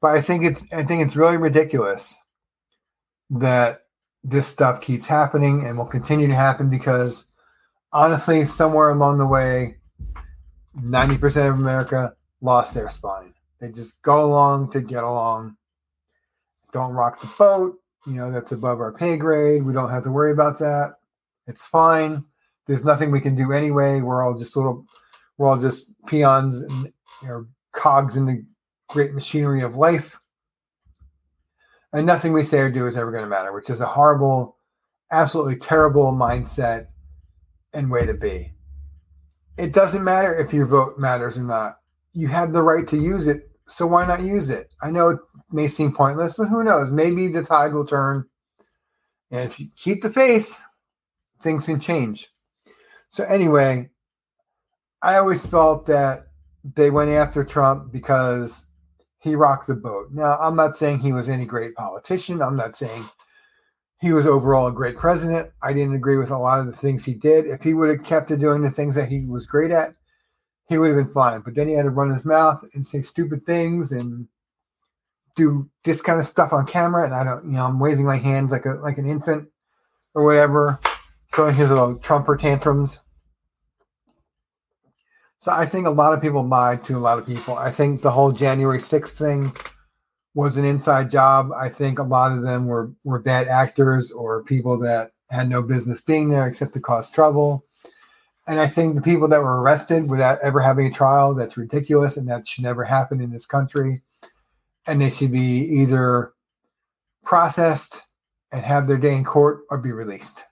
But 0.00 0.16
I 0.16 0.20
think 0.20 0.44
it's 0.44 0.64
I 0.72 0.84
think 0.84 1.06
it's 1.06 1.16
really 1.16 1.36
ridiculous 1.36 2.14
that 3.30 3.82
this 4.24 4.48
stuff 4.48 4.80
keeps 4.80 5.06
happening 5.06 5.66
and 5.66 5.78
will 5.78 5.86
continue 5.86 6.28
to 6.28 6.34
happen 6.34 6.68
because 6.68 7.24
honestly, 7.92 8.44
somewhere 8.44 8.90
along 8.90 9.18
the 9.18 9.26
way, 9.26 9.76
90% 10.78 11.50
of 11.50 11.58
America 11.58 12.14
lost 12.40 12.74
their 12.74 12.90
spine. 12.90 13.34
They 13.60 13.70
just 13.70 14.00
go 14.02 14.24
along 14.24 14.72
to 14.72 14.80
get 14.80 15.04
along. 15.04 15.56
Don't 16.72 16.92
rock 16.92 17.20
the 17.20 17.30
boat. 17.38 17.78
You 18.06 18.14
know, 18.14 18.30
that's 18.30 18.52
above 18.52 18.80
our 18.80 18.92
pay 18.92 19.16
grade. 19.16 19.62
We 19.62 19.72
don't 19.72 19.90
have 19.90 20.04
to 20.04 20.10
worry 20.10 20.32
about 20.32 20.58
that. 20.60 20.94
It's 21.46 21.64
fine. 21.64 22.24
There's 22.66 22.84
nothing 22.84 23.10
we 23.10 23.20
can 23.20 23.34
do 23.34 23.52
anyway. 23.52 24.00
We're 24.00 24.22
all 24.22 24.38
just 24.38 24.56
little, 24.56 24.86
we're 25.36 25.48
all 25.48 25.58
just 25.58 25.90
peons 26.06 26.62
and 26.62 26.92
you 27.22 27.28
know, 27.28 27.46
cogs 27.72 28.16
in 28.16 28.26
the 28.26 28.44
great 28.90 29.14
machinery 29.14 29.62
of 29.62 29.76
life. 29.76 30.18
And 31.92 32.06
nothing 32.06 32.32
we 32.32 32.44
say 32.44 32.58
or 32.58 32.70
do 32.70 32.86
is 32.86 32.96
ever 32.96 33.10
going 33.10 33.24
to 33.24 33.30
matter, 33.30 33.52
which 33.52 33.70
is 33.70 33.80
a 33.80 33.86
horrible, 33.86 34.56
absolutely 35.10 35.56
terrible 35.56 36.12
mindset 36.12 36.88
and 37.72 37.90
way 37.90 38.04
to 38.04 38.14
be. 38.14 38.52
It 39.56 39.72
doesn't 39.72 40.04
matter 40.04 40.36
if 40.36 40.52
your 40.52 40.66
vote 40.66 40.98
matters 40.98 41.36
or 41.36 41.42
not. 41.42 41.78
You 42.12 42.28
have 42.28 42.52
the 42.52 42.62
right 42.62 42.86
to 42.88 42.96
use 42.96 43.26
it, 43.26 43.50
so 43.68 43.86
why 43.86 44.06
not 44.06 44.22
use 44.22 44.50
it? 44.50 44.72
I 44.82 44.90
know 44.90 45.10
it 45.10 45.18
may 45.50 45.68
seem 45.68 45.94
pointless, 45.94 46.34
but 46.34 46.48
who 46.48 46.64
knows? 46.64 46.90
Maybe 46.90 47.28
the 47.28 47.44
tide 47.44 47.72
will 47.72 47.86
turn. 47.86 48.24
And 49.30 49.50
if 49.50 49.60
you 49.60 49.68
keep 49.76 50.02
the 50.02 50.10
faith, 50.10 50.60
things 51.42 51.66
can 51.66 51.78
change. 51.78 52.28
So, 53.10 53.24
anyway, 53.24 53.90
I 55.02 55.16
always 55.16 55.44
felt 55.44 55.86
that 55.86 56.26
they 56.74 56.90
went 56.90 57.10
after 57.10 57.44
Trump 57.44 57.92
because 57.92 58.64
he 59.20 59.34
rocked 59.34 59.66
the 59.66 59.74
boat. 59.74 60.08
Now, 60.12 60.36
I'm 60.38 60.56
not 60.56 60.76
saying 60.76 60.98
he 60.98 61.12
was 61.12 61.28
any 61.28 61.44
great 61.44 61.74
politician. 61.74 62.42
I'm 62.42 62.56
not 62.56 62.76
saying 62.76 63.04
he 64.00 64.12
was 64.12 64.26
overall 64.26 64.68
a 64.68 64.72
great 64.72 64.96
president. 64.96 65.50
I 65.62 65.74
didn't 65.74 65.94
agree 65.94 66.16
with 66.16 66.30
a 66.30 66.38
lot 66.38 66.60
of 66.60 66.66
the 66.66 66.72
things 66.72 67.04
he 67.04 67.14
did. 67.14 67.46
If 67.46 67.62
he 67.62 67.74
would 67.74 67.90
have 67.90 68.02
kept 68.02 68.28
to 68.28 68.36
doing 68.36 68.62
the 68.62 68.70
things 68.70 68.94
that 68.94 69.10
he 69.10 69.20
was 69.20 69.46
great 69.46 69.70
at, 69.70 69.90
he 70.68 70.78
would 70.78 70.88
have 70.88 70.96
been 70.96 71.12
fine. 71.12 71.40
But 71.40 71.54
then 71.54 71.68
he 71.68 71.74
had 71.74 71.82
to 71.82 71.90
run 71.90 72.10
his 72.10 72.24
mouth 72.24 72.64
and 72.74 72.86
say 72.86 73.02
stupid 73.02 73.42
things 73.42 73.92
and 73.92 74.26
do 75.36 75.68
this 75.84 76.00
kind 76.00 76.18
of 76.18 76.26
stuff 76.26 76.52
on 76.52 76.66
camera. 76.66 77.04
And 77.04 77.14
I 77.14 77.24
don't, 77.24 77.44
you 77.44 77.52
know, 77.52 77.66
I'm 77.66 77.78
waving 77.78 78.06
my 78.06 78.16
hands 78.16 78.50
like 78.50 78.64
a 78.64 78.70
like 78.70 78.96
an 78.96 79.06
infant 79.06 79.50
or 80.14 80.24
whatever, 80.24 80.80
showing 81.34 81.54
his 81.54 81.68
little 81.68 81.96
Trumper 81.96 82.36
tantrums. 82.36 82.98
So 85.40 85.52
I 85.52 85.64
think 85.64 85.86
a 85.86 85.90
lot 85.90 86.12
of 86.12 86.20
people 86.20 86.46
lied 86.46 86.84
to 86.84 86.96
a 86.96 87.00
lot 87.00 87.18
of 87.18 87.26
people. 87.26 87.56
I 87.56 87.70
think 87.72 88.02
the 88.02 88.10
whole 88.10 88.30
January 88.30 88.78
6th 88.78 89.08
thing 89.08 89.56
was 90.34 90.58
an 90.58 90.66
inside 90.66 91.10
job. 91.10 91.50
I 91.56 91.70
think 91.70 91.98
a 91.98 92.04
lot 92.04 92.32
of 92.32 92.42
them 92.42 92.66
were, 92.66 92.92
were 93.04 93.18
bad 93.18 93.48
actors 93.48 94.10
or 94.10 94.44
people 94.44 94.78
that 94.80 95.12
had 95.30 95.48
no 95.48 95.62
business 95.62 96.02
being 96.02 96.28
there 96.28 96.46
except 96.46 96.74
to 96.74 96.80
cause 96.80 97.08
trouble. 97.08 97.64
And 98.46 98.60
I 98.60 98.66
think 98.66 98.94
the 98.94 99.00
people 99.00 99.28
that 99.28 99.42
were 99.42 99.62
arrested 99.62 100.08
without 100.10 100.40
ever 100.40 100.60
having 100.60 100.86
a 100.86 100.90
trial, 100.90 101.34
that's 101.34 101.56
ridiculous 101.56 102.16
and 102.18 102.28
that 102.28 102.46
should 102.46 102.64
never 102.64 102.84
happen 102.84 103.22
in 103.22 103.30
this 103.30 103.46
country. 103.46 104.02
And 104.86 105.00
they 105.00 105.10
should 105.10 105.32
be 105.32 105.80
either 105.80 106.32
processed 107.24 108.02
and 108.52 108.62
have 108.62 108.86
their 108.86 108.98
day 108.98 109.16
in 109.16 109.24
court 109.24 109.62
or 109.70 109.78
be 109.78 109.92
released 109.92 110.44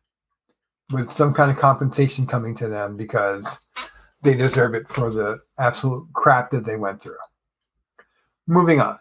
with 0.93 1.11
some 1.11 1.35
kind 1.35 1.51
of 1.51 1.59
compensation 1.59 2.27
coming 2.27 2.55
to 2.57 2.69
them 2.69 2.97
because 2.97 3.68
they 4.23 4.35
deserve 4.35 4.75
it 4.75 4.89
for 4.89 5.11
the 5.11 5.41
absolute 5.59 6.09
crap 6.13 6.51
that 6.51 6.65
they 6.65 6.77
went 6.77 7.03
through. 7.03 7.17
Moving 8.47 8.81
on 8.81 8.99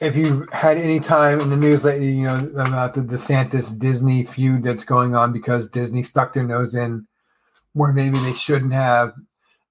if 0.00 0.16
you've 0.16 0.48
had 0.50 0.78
any 0.78 0.98
time 0.98 1.40
in 1.40 1.50
the 1.50 1.56
news 1.56 1.84
lately, 1.84 2.10
you 2.10 2.24
know, 2.24 2.50
about 2.56 2.94
the 2.94 3.02
DeSantis 3.02 3.78
Disney 3.78 4.24
feud 4.24 4.62
that's 4.62 4.84
going 4.84 5.14
on 5.14 5.32
because 5.32 5.68
Disney 5.68 6.02
stuck 6.02 6.32
their 6.32 6.44
nose 6.44 6.74
in 6.74 7.06
where 7.74 7.92
maybe 7.92 8.18
they 8.18 8.32
shouldn't 8.32 8.72
have. 8.72 9.12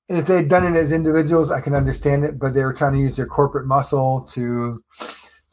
If 0.08 0.28
they'd 0.28 0.48
done 0.48 0.66
it 0.66 0.78
as 0.78 0.92
individuals, 0.92 1.51
I 1.51 1.62
can 1.62 1.74
understand 1.74 2.24
it, 2.24 2.39
but 2.39 2.54
they 2.54 2.63
were 2.63 2.74
trying 2.74 2.94
to 2.94 3.00
use 3.00 3.16
their 3.16 3.25
corporate 3.25 3.66
muscle 3.66 4.22
to 4.34 4.84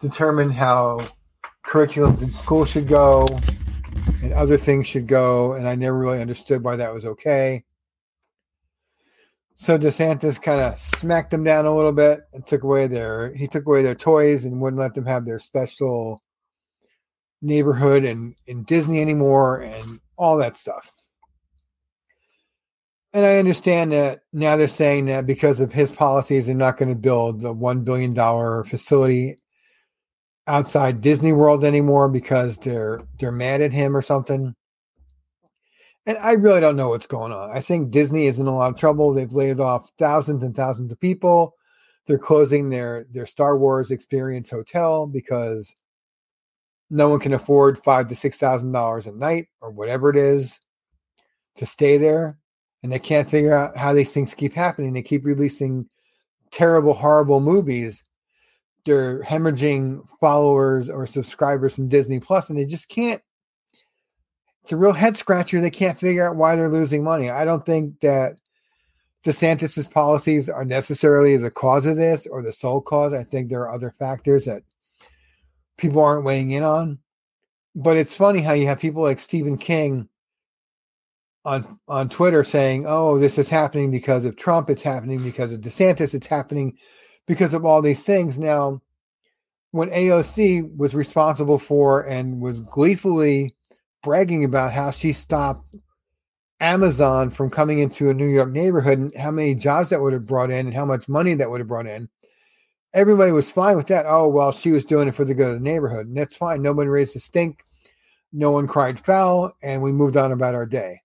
determine 0.00 0.50
how 0.50 1.00
curriculums 1.66 2.22
in 2.22 2.32
school 2.32 2.64
should 2.64 2.86
go 2.86 3.26
and 4.22 4.32
other 4.34 4.56
things 4.58 4.86
should 4.86 5.06
go. 5.06 5.54
And 5.54 5.66
I 5.66 5.74
never 5.74 5.98
really 5.98 6.20
understood 6.20 6.62
why 6.62 6.76
that 6.76 6.92
was 6.92 7.06
okay. 7.06 7.64
So 9.58 9.78
DeSantis 9.78 10.40
kind 10.40 10.60
of 10.60 10.78
smacked 10.78 11.30
them 11.30 11.42
down 11.42 11.64
a 11.64 11.74
little 11.74 11.92
bit 11.92 12.20
and 12.34 12.46
took 12.46 12.62
away 12.62 12.86
their 12.86 13.34
he 13.34 13.48
took 13.48 13.66
away 13.66 13.82
their 13.82 13.94
toys 13.94 14.44
and 14.44 14.60
wouldn't 14.60 14.80
let 14.80 14.94
them 14.94 15.06
have 15.06 15.24
their 15.24 15.38
special 15.38 16.22
neighborhood 17.40 18.04
and 18.04 18.34
in 18.46 18.64
Disney 18.64 19.00
anymore 19.00 19.62
and 19.62 19.98
all 20.18 20.36
that 20.38 20.58
stuff. 20.58 20.92
And 23.14 23.24
I 23.24 23.38
understand 23.38 23.92
that 23.92 24.20
now 24.34 24.58
they're 24.58 24.68
saying 24.68 25.06
that 25.06 25.26
because 25.26 25.60
of 25.60 25.72
his 25.72 25.90
policies, 25.90 26.46
they're 26.46 26.54
not 26.54 26.76
going 26.76 26.90
to 26.90 26.94
build 26.94 27.40
the 27.40 27.52
one 27.52 27.82
billion 27.82 28.12
dollar 28.12 28.62
facility 28.64 29.36
outside 30.46 31.00
Disney 31.00 31.32
World 31.32 31.64
anymore 31.64 32.10
because 32.10 32.58
they're 32.58 33.00
they're 33.18 33.32
mad 33.32 33.62
at 33.62 33.72
him 33.72 33.96
or 33.96 34.02
something 34.02 34.54
and 36.06 36.18
I 36.18 36.32
really 36.32 36.60
don't 36.60 36.76
know 36.76 36.90
what's 36.90 37.06
going 37.06 37.32
on. 37.32 37.50
I 37.50 37.60
think 37.60 37.90
Disney 37.90 38.26
is 38.26 38.38
in 38.38 38.46
a 38.46 38.54
lot 38.54 38.72
of 38.72 38.78
trouble. 38.78 39.12
They've 39.12 39.32
laid 39.32 39.58
off 39.60 39.90
thousands 39.98 40.42
and 40.42 40.54
thousands 40.54 40.92
of 40.92 41.00
people. 41.00 41.54
They're 42.06 42.18
closing 42.18 42.70
their 42.70 43.06
their 43.10 43.26
Star 43.26 43.58
Wars 43.58 43.90
Experience 43.90 44.48
Hotel 44.48 45.06
because 45.06 45.74
no 46.88 47.08
one 47.08 47.18
can 47.18 47.34
afford 47.34 47.82
five 47.82 48.06
to 48.08 48.14
six 48.14 48.38
thousand 48.38 48.70
dollars 48.70 49.06
a 49.06 49.12
night 49.12 49.48
or 49.60 49.72
whatever 49.72 50.08
it 50.08 50.16
is 50.16 50.60
to 51.56 51.66
stay 51.66 51.98
there, 51.98 52.38
and 52.82 52.92
they 52.92 53.00
can't 53.00 53.28
figure 53.28 53.54
out 53.54 53.76
how 53.76 53.92
these 53.92 54.12
things 54.12 54.34
keep 54.34 54.52
happening. 54.52 54.92
They 54.92 55.02
keep 55.02 55.24
releasing 55.24 55.88
terrible, 56.52 56.94
horrible 56.94 57.40
movies. 57.40 58.04
They're 58.84 59.20
hemorrhaging 59.22 60.08
followers 60.20 60.88
or 60.88 61.08
subscribers 61.08 61.74
from 61.74 61.88
Disney 61.88 62.20
Plus, 62.20 62.50
and 62.50 62.58
they 62.58 62.66
just 62.66 62.88
can't 62.88 63.20
it's 64.66 64.72
a 64.72 64.76
real 64.76 64.92
head 64.92 65.16
scratcher. 65.16 65.60
They 65.60 65.70
can't 65.70 65.96
figure 65.96 66.28
out 66.28 66.34
why 66.34 66.56
they're 66.56 66.68
losing 66.68 67.04
money. 67.04 67.30
I 67.30 67.44
don't 67.44 67.64
think 67.64 68.00
that 68.00 68.40
DeSantis's 69.24 69.86
policies 69.86 70.48
are 70.48 70.64
necessarily 70.64 71.36
the 71.36 71.52
cause 71.52 71.86
of 71.86 71.94
this 71.94 72.26
or 72.26 72.42
the 72.42 72.52
sole 72.52 72.80
cause. 72.80 73.12
I 73.12 73.22
think 73.22 73.48
there 73.48 73.60
are 73.60 73.72
other 73.72 73.92
factors 73.92 74.46
that 74.46 74.64
people 75.76 76.02
aren't 76.02 76.24
weighing 76.24 76.50
in 76.50 76.64
on. 76.64 76.98
But 77.76 77.96
it's 77.96 78.16
funny 78.16 78.40
how 78.40 78.54
you 78.54 78.66
have 78.66 78.80
people 78.80 79.04
like 79.04 79.20
Stephen 79.20 79.56
King 79.56 80.08
on 81.44 81.78
on 81.86 82.08
Twitter 82.08 82.42
saying, 82.42 82.86
"Oh, 82.88 83.20
this 83.20 83.38
is 83.38 83.48
happening 83.48 83.92
because 83.92 84.24
of 84.24 84.34
Trump. 84.34 84.68
It's 84.68 84.82
happening 84.82 85.22
because 85.22 85.52
of 85.52 85.60
DeSantis. 85.60 86.12
It's 86.12 86.26
happening 86.26 86.76
because 87.24 87.54
of 87.54 87.64
all 87.64 87.82
these 87.82 88.02
things." 88.02 88.36
Now, 88.36 88.82
when 89.70 89.90
AOC 89.90 90.76
was 90.76 90.92
responsible 90.92 91.60
for 91.60 92.00
and 92.00 92.40
was 92.40 92.58
gleefully 92.58 93.55
bragging 94.06 94.44
about 94.44 94.72
how 94.72 94.92
she 94.92 95.12
stopped 95.12 95.74
Amazon 96.60 97.28
from 97.28 97.50
coming 97.50 97.80
into 97.80 98.08
a 98.08 98.14
New 98.14 98.28
York 98.28 98.50
neighborhood 98.50 98.98
and 99.00 99.16
how 99.16 99.32
many 99.32 99.56
jobs 99.56 99.90
that 99.90 100.00
would 100.00 100.12
have 100.12 100.28
brought 100.28 100.52
in 100.52 100.66
and 100.66 100.74
how 100.74 100.84
much 100.84 101.08
money 101.08 101.34
that 101.34 101.50
would 101.50 101.58
have 101.58 101.66
brought 101.66 101.88
in. 101.88 102.08
Everybody 102.94 103.32
was 103.32 103.50
fine 103.50 103.76
with 103.76 103.88
that. 103.88 104.06
Oh, 104.06 104.28
well, 104.28 104.52
she 104.52 104.70
was 104.70 104.84
doing 104.84 105.08
it 105.08 105.16
for 105.16 105.24
the 105.24 105.34
good 105.34 105.48
of 105.48 105.54
the 105.54 105.60
neighborhood. 105.68 106.06
And 106.06 106.16
that's 106.16 106.36
fine. 106.36 106.62
No 106.62 106.72
one 106.72 106.86
raised 106.86 107.16
a 107.16 107.20
stink. 107.20 107.64
No 108.32 108.52
one 108.52 108.68
cried 108.68 109.00
foul. 109.00 109.52
And 109.60 109.82
we 109.82 109.90
moved 109.90 110.16
on 110.16 110.30
about 110.30 110.54
our 110.54 110.66
day. 110.66 111.00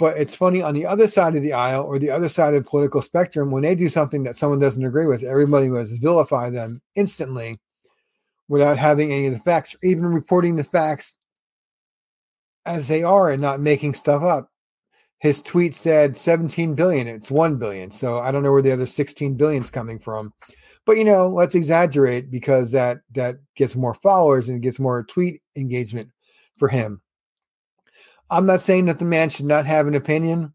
But 0.00 0.16
it's 0.16 0.34
funny 0.34 0.62
on 0.62 0.72
the 0.72 0.86
other 0.86 1.08
side 1.08 1.36
of 1.36 1.42
the 1.42 1.52
aisle 1.52 1.84
or 1.84 1.98
the 1.98 2.10
other 2.10 2.30
side 2.30 2.54
of 2.54 2.64
the 2.64 2.70
political 2.70 3.02
spectrum, 3.02 3.50
when 3.50 3.64
they 3.64 3.74
do 3.74 3.90
something 3.90 4.22
that 4.22 4.36
someone 4.36 4.60
doesn't 4.60 4.82
agree 4.82 5.06
with, 5.06 5.24
everybody 5.24 5.68
was 5.68 5.98
vilify 5.98 6.48
them 6.48 6.80
instantly 6.94 7.60
without 8.48 8.78
having 8.78 9.12
any 9.12 9.26
of 9.26 9.34
the 9.34 9.40
facts 9.40 9.74
or 9.74 9.78
even 9.82 10.06
reporting 10.06 10.56
the 10.56 10.64
facts 10.64 11.12
as 12.66 12.88
they 12.88 13.02
are 13.02 13.30
and 13.30 13.42
not 13.42 13.60
making 13.60 13.94
stuff 13.94 14.22
up. 14.22 14.50
His 15.18 15.42
tweet 15.42 15.74
said 15.74 16.16
17 16.16 16.74
billion, 16.74 17.06
it's 17.06 17.30
1 17.30 17.56
billion. 17.56 17.90
So 17.90 18.18
I 18.18 18.30
don't 18.30 18.42
know 18.42 18.52
where 18.52 18.62
the 18.62 18.72
other 18.72 18.86
16 18.86 19.36
billion 19.36 19.62
is 19.62 19.70
coming 19.70 19.98
from. 19.98 20.32
But 20.86 20.98
you 20.98 21.04
know, 21.04 21.28
let's 21.28 21.54
exaggerate 21.54 22.30
because 22.30 22.72
that 22.72 22.98
that 23.12 23.36
gets 23.56 23.74
more 23.74 23.94
followers 23.94 24.48
and 24.48 24.62
gets 24.62 24.78
more 24.78 25.02
tweet 25.04 25.40
engagement 25.56 26.10
for 26.58 26.68
him. 26.68 27.00
I'm 28.30 28.46
not 28.46 28.60
saying 28.60 28.86
that 28.86 28.98
the 28.98 29.04
man 29.04 29.30
should 29.30 29.46
not 29.46 29.66
have 29.66 29.86
an 29.86 29.94
opinion, 29.94 30.52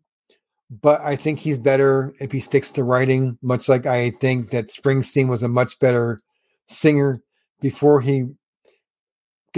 but 0.69 1.01
I 1.01 1.15
think 1.15 1.39
he's 1.39 1.57
better 1.57 2.13
if 2.19 2.31
he 2.31 2.39
sticks 2.39 2.71
to 2.73 2.83
writing, 2.83 3.37
much 3.41 3.67
like 3.67 3.85
I 3.85 4.11
think 4.11 4.51
that 4.51 4.69
Springsteen 4.69 5.29
was 5.29 5.43
a 5.43 5.47
much 5.47 5.79
better 5.79 6.21
singer 6.67 7.21
before 7.61 8.01
he 8.01 8.25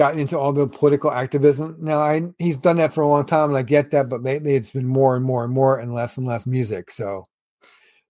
got 0.01 0.17
into 0.17 0.36
all 0.36 0.51
the 0.51 0.65
political 0.65 1.12
activism. 1.12 1.77
Now, 1.79 2.00
I, 2.00 2.24
he's 2.39 2.58
done 2.58 2.77
that 2.77 2.91
for 2.91 3.01
a 3.01 3.08
long 3.08 3.24
time, 3.24 3.50
and 3.50 3.58
I 3.58 3.62
get 3.62 3.91
that, 3.91 4.10
but 4.10 4.24
lately 4.24 4.55
it's 4.55 4.72
been 4.72 4.88
more 4.88 5.15
and 5.15 5.24
more 5.24 5.43
and 5.43 5.53
more 5.53 5.77
and 5.77 5.93
less 5.93 6.17
and 6.17 6.25
less 6.25 6.48
music. 6.48 6.89
So 6.89 7.25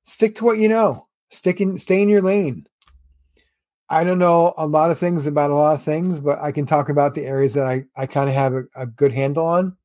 stick 0.05 0.35
to 0.35 0.45
what 0.45 0.57
you 0.57 0.69
know. 0.69 1.07
Stick 1.31 1.59
in, 1.59 1.77
stay 1.77 2.01
in 2.01 2.07
your 2.07 2.21
lane. 2.21 2.65
I 3.89 4.05
don't 4.05 4.19
know 4.19 4.53
a 4.55 4.65
lot 4.65 4.89
of 4.91 4.99
things 4.99 5.27
about 5.27 5.51
a 5.51 5.53
lot 5.53 5.75
of 5.75 5.83
things, 5.83 6.17
but 6.17 6.39
I 6.39 6.53
can 6.53 6.65
talk 6.65 6.87
about 6.87 7.13
the 7.13 7.25
areas 7.25 7.55
that 7.55 7.67
I, 7.67 7.83
I 7.93 8.05
kind 8.05 8.29
of 8.29 8.35
have 8.35 8.53
a, 8.53 8.63
a 8.73 8.85
good 8.87 9.11
handle 9.11 9.45
on. 9.45 9.75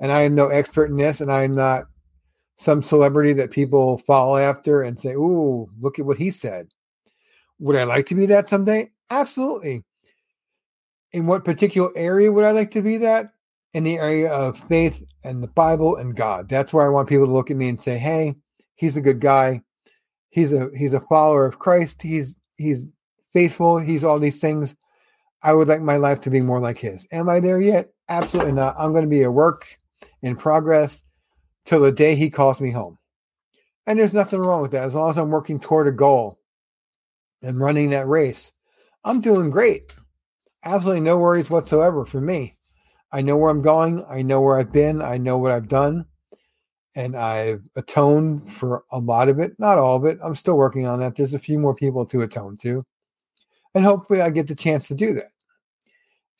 And 0.00 0.10
I 0.10 0.22
am 0.22 0.34
no 0.34 0.48
expert 0.48 0.88
in 0.88 0.96
this, 0.96 1.20
and 1.20 1.30
I 1.30 1.42
am 1.42 1.54
not 1.54 1.84
some 2.56 2.82
celebrity 2.82 3.34
that 3.34 3.50
people 3.50 3.98
follow 3.98 4.38
after 4.38 4.80
and 4.80 4.98
say, 4.98 5.12
"Ooh, 5.12 5.68
look 5.78 5.98
at 5.98 6.06
what 6.06 6.16
he 6.16 6.30
said." 6.30 6.68
Would 7.58 7.76
I 7.76 7.84
like 7.84 8.06
to 8.06 8.14
be 8.14 8.26
that 8.26 8.48
someday? 8.48 8.92
Absolutely. 9.10 9.84
In 11.14 11.26
what 11.28 11.44
particular 11.44 11.90
area 11.94 12.32
would 12.32 12.44
I 12.44 12.50
like 12.50 12.72
to 12.72 12.82
be 12.82 12.96
that? 12.96 13.32
In 13.72 13.84
the 13.84 13.98
area 13.98 14.32
of 14.32 14.58
faith 14.58 15.00
and 15.22 15.40
the 15.40 15.46
Bible 15.48 15.94
and 15.94 16.16
God. 16.16 16.48
That's 16.48 16.72
where 16.72 16.84
I 16.84 16.90
want 16.90 17.08
people 17.08 17.26
to 17.26 17.32
look 17.32 17.52
at 17.52 17.56
me 17.56 17.68
and 17.68 17.80
say, 17.80 17.98
"Hey, 17.98 18.34
he's 18.74 18.96
a 18.96 19.00
good 19.00 19.20
guy. 19.20 19.62
He's 20.30 20.52
a 20.52 20.70
he's 20.76 20.92
a 20.92 21.00
follower 21.00 21.46
of 21.46 21.60
Christ. 21.60 22.02
He's 22.02 22.34
he's 22.56 22.86
faithful. 23.32 23.78
He's 23.78 24.02
all 24.02 24.18
these 24.18 24.40
things." 24.40 24.74
I 25.40 25.54
would 25.54 25.68
like 25.68 25.82
my 25.82 25.98
life 25.98 26.22
to 26.22 26.30
be 26.30 26.40
more 26.40 26.58
like 26.58 26.78
his. 26.78 27.06
Am 27.12 27.28
I 27.28 27.38
there 27.38 27.60
yet? 27.60 27.92
Absolutely 28.08 28.52
not. 28.52 28.74
I'm 28.76 28.90
going 28.90 29.04
to 29.04 29.08
be 29.08 29.22
a 29.22 29.30
work 29.30 29.66
in 30.20 30.34
progress 30.34 31.04
till 31.64 31.80
the 31.80 31.92
day 31.92 32.16
he 32.16 32.28
calls 32.28 32.60
me 32.60 32.72
home. 32.72 32.98
And 33.86 34.00
there's 34.00 34.14
nothing 34.14 34.40
wrong 34.40 34.62
with 34.62 34.72
that. 34.72 34.82
As 34.82 34.96
long 34.96 35.10
as 35.10 35.18
I'm 35.18 35.30
working 35.30 35.60
toward 35.60 35.86
a 35.86 35.92
goal 35.92 36.40
and 37.40 37.60
running 37.60 37.90
that 37.90 38.08
race, 38.08 38.50
I'm 39.04 39.20
doing 39.20 39.50
great. 39.50 39.94
Absolutely 40.64 41.00
no 41.00 41.18
worries 41.18 41.50
whatsoever 41.50 42.06
for 42.06 42.20
me. 42.20 42.56
I 43.12 43.20
know 43.20 43.36
where 43.36 43.50
I'm 43.50 43.62
going. 43.62 44.04
I 44.08 44.22
know 44.22 44.40
where 44.40 44.58
I've 44.58 44.72
been. 44.72 45.02
I 45.02 45.18
know 45.18 45.38
what 45.38 45.52
I've 45.52 45.68
done. 45.68 46.06
And 46.96 47.16
I've 47.16 47.62
atoned 47.76 48.52
for 48.54 48.84
a 48.90 48.98
lot 48.98 49.28
of 49.28 49.40
it, 49.40 49.52
not 49.58 49.78
all 49.78 49.96
of 49.96 50.04
it. 50.04 50.18
I'm 50.22 50.34
still 50.34 50.56
working 50.56 50.86
on 50.86 51.00
that. 51.00 51.16
There's 51.16 51.34
a 51.34 51.38
few 51.38 51.58
more 51.58 51.74
people 51.74 52.06
to 52.06 52.22
atone 52.22 52.56
to. 52.58 52.82
And 53.74 53.84
hopefully 53.84 54.20
I 54.20 54.30
get 54.30 54.46
the 54.46 54.54
chance 54.54 54.88
to 54.88 54.94
do 54.94 55.12
that. 55.14 55.30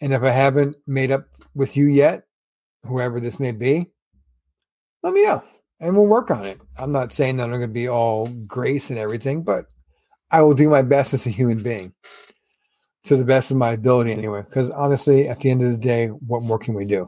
And 0.00 0.12
if 0.12 0.22
I 0.22 0.30
haven't 0.30 0.76
made 0.86 1.10
up 1.10 1.26
with 1.54 1.76
you 1.76 1.86
yet, 1.86 2.24
whoever 2.86 3.20
this 3.20 3.40
may 3.40 3.52
be, 3.52 3.90
let 5.02 5.12
me 5.12 5.24
know 5.24 5.42
and 5.80 5.94
we'll 5.94 6.06
work 6.06 6.30
on 6.30 6.44
it. 6.44 6.60
I'm 6.78 6.92
not 6.92 7.12
saying 7.12 7.36
that 7.36 7.44
I'm 7.44 7.50
going 7.50 7.62
to 7.62 7.68
be 7.68 7.88
all 7.88 8.28
grace 8.46 8.90
and 8.90 8.98
everything, 8.98 9.42
but 9.42 9.66
I 10.30 10.42
will 10.42 10.54
do 10.54 10.68
my 10.68 10.82
best 10.82 11.14
as 11.14 11.26
a 11.26 11.30
human 11.30 11.62
being 11.62 11.92
to 13.04 13.16
the 13.16 13.24
best 13.24 13.50
of 13.50 13.56
my 13.56 13.72
ability 13.72 14.12
anyway. 14.12 14.42
Because 14.42 14.70
honestly, 14.70 15.28
at 15.28 15.40
the 15.40 15.50
end 15.50 15.62
of 15.62 15.70
the 15.70 15.78
day, 15.78 16.08
what 16.08 16.42
more 16.42 16.58
can 16.58 16.74
we 16.74 16.84
do? 16.84 17.06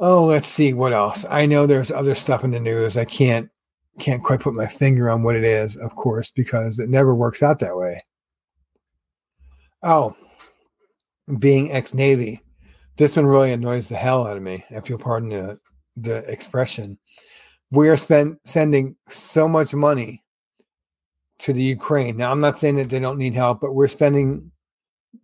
Oh, 0.00 0.24
let's 0.24 0.48
see 0.48 0.74
what 0.74 0.92
else. 0.92 1.24
I 1.28 1.46
know 1.46 1.66
there's 1.66 1.90
other 1.90 2.14
stuff 2.14 2.44
in 2.44 2.50
the 2.50 2.60
news. 2.60 2.96
I 2.96 3.04
can't 3.04 3.50
can't 3.98 4.22
quite 4.22 4.40
put 4.40 4.54
my 4.54 4.66
finger 4.66 5.10
on 5.10 5.24
what 5.24 5.34
it 5.34 5.42
is, 5.42 5.76
of 5.76 5.94
course, 5.96 6.30
because 6.30 6.78
it 6.78 6.88
never 6.88 7.14
works 7.14 7.42
out 7.42 7.58
that 7.58 7.76
way. 7.76 8.00
Oh, 9.82 10.14
being 11.40 11.72
ex-Navy, 11.72 12.40
this 12.96 13.16
one 13.16 13.26
really 13.26 13.52
annoys 13.52 13.88
the 13.88 13.96
hell 13.96 14.24
out 14.24 14.36
of 14.36 14.42
me, 14.42 14.64
if 14.70 14.88
you'll 14.88 14.98
pardon 14.98 15.30
the, 15.30 15.58
the 15.96 16.18
expression. 16.30 16.96
We 17.72 17.88
are 17.88 17.96
spend, 17.96 18.38
sending 18.44 18.96
so 19.08 19.48
much 19.48 19.74
money 19.74 20.22
to 21.40 21.52
the 21.52 21.62
Ukraine. 21.62 22.16
Now, 22.16 22.30
I'm 22.30 22.40
not 22.40 22.58
saying 22.58 22.76
that 22.76 22.88
they 22.88 22.98
don't 22.98 23.18
need 23.18 23.34
help, 23.34 23.60
but 23.60 23.74
we're 23.74 23.88
spending 23.88 24.50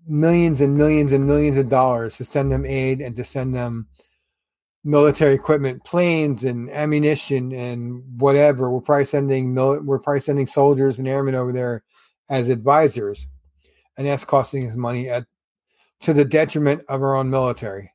millions 0.07 0.61
and 0.61 0.77
millions 0.77 1.13
and 1.13 1.27
millions 1.27 1.57
of 1.57 1.69
dollars 1.69 2.17
to 2.17 2.25
send 2.25 2.51
them 2.51 2.65
aid 2.65 3.01
and 3.01 3.17
to 3.17 3.25
send 3.25 3.55
them 3.55 3.89
military 4.85 5.35
equipment, 5.35 5.83
planes 5.85 6.45
and 6.45 6.71
ammunition 6.71 7.53
and 7.53 8.03
whatever. 8.21 8.71
We're 8.71 8.81
probably 8.81 9.07
sending 9.07 9.55
we're 9.55 9.99
probably 9.99 10.21
sending 10.21 10.47
soldiers 10.47 10.99
and 10.99 11.09
airmen 11.09 11.35
over 11.35 11.53
there 11.53 11.83
as 12.29 12.49
advisors, 12.49 13.27
and 13.97 14.07
that's 14.07 14.25
costing 14.25 14.69
us 14.69 14.77
money 14.77 15.09
at 15.09 15.27
to 16.01 16.13
the 16.13 16.25
detriment 16.25 16.83
of 16.89 17.03
our 17.03 17.17
own 17.17 17.31
military. 17.31 17.91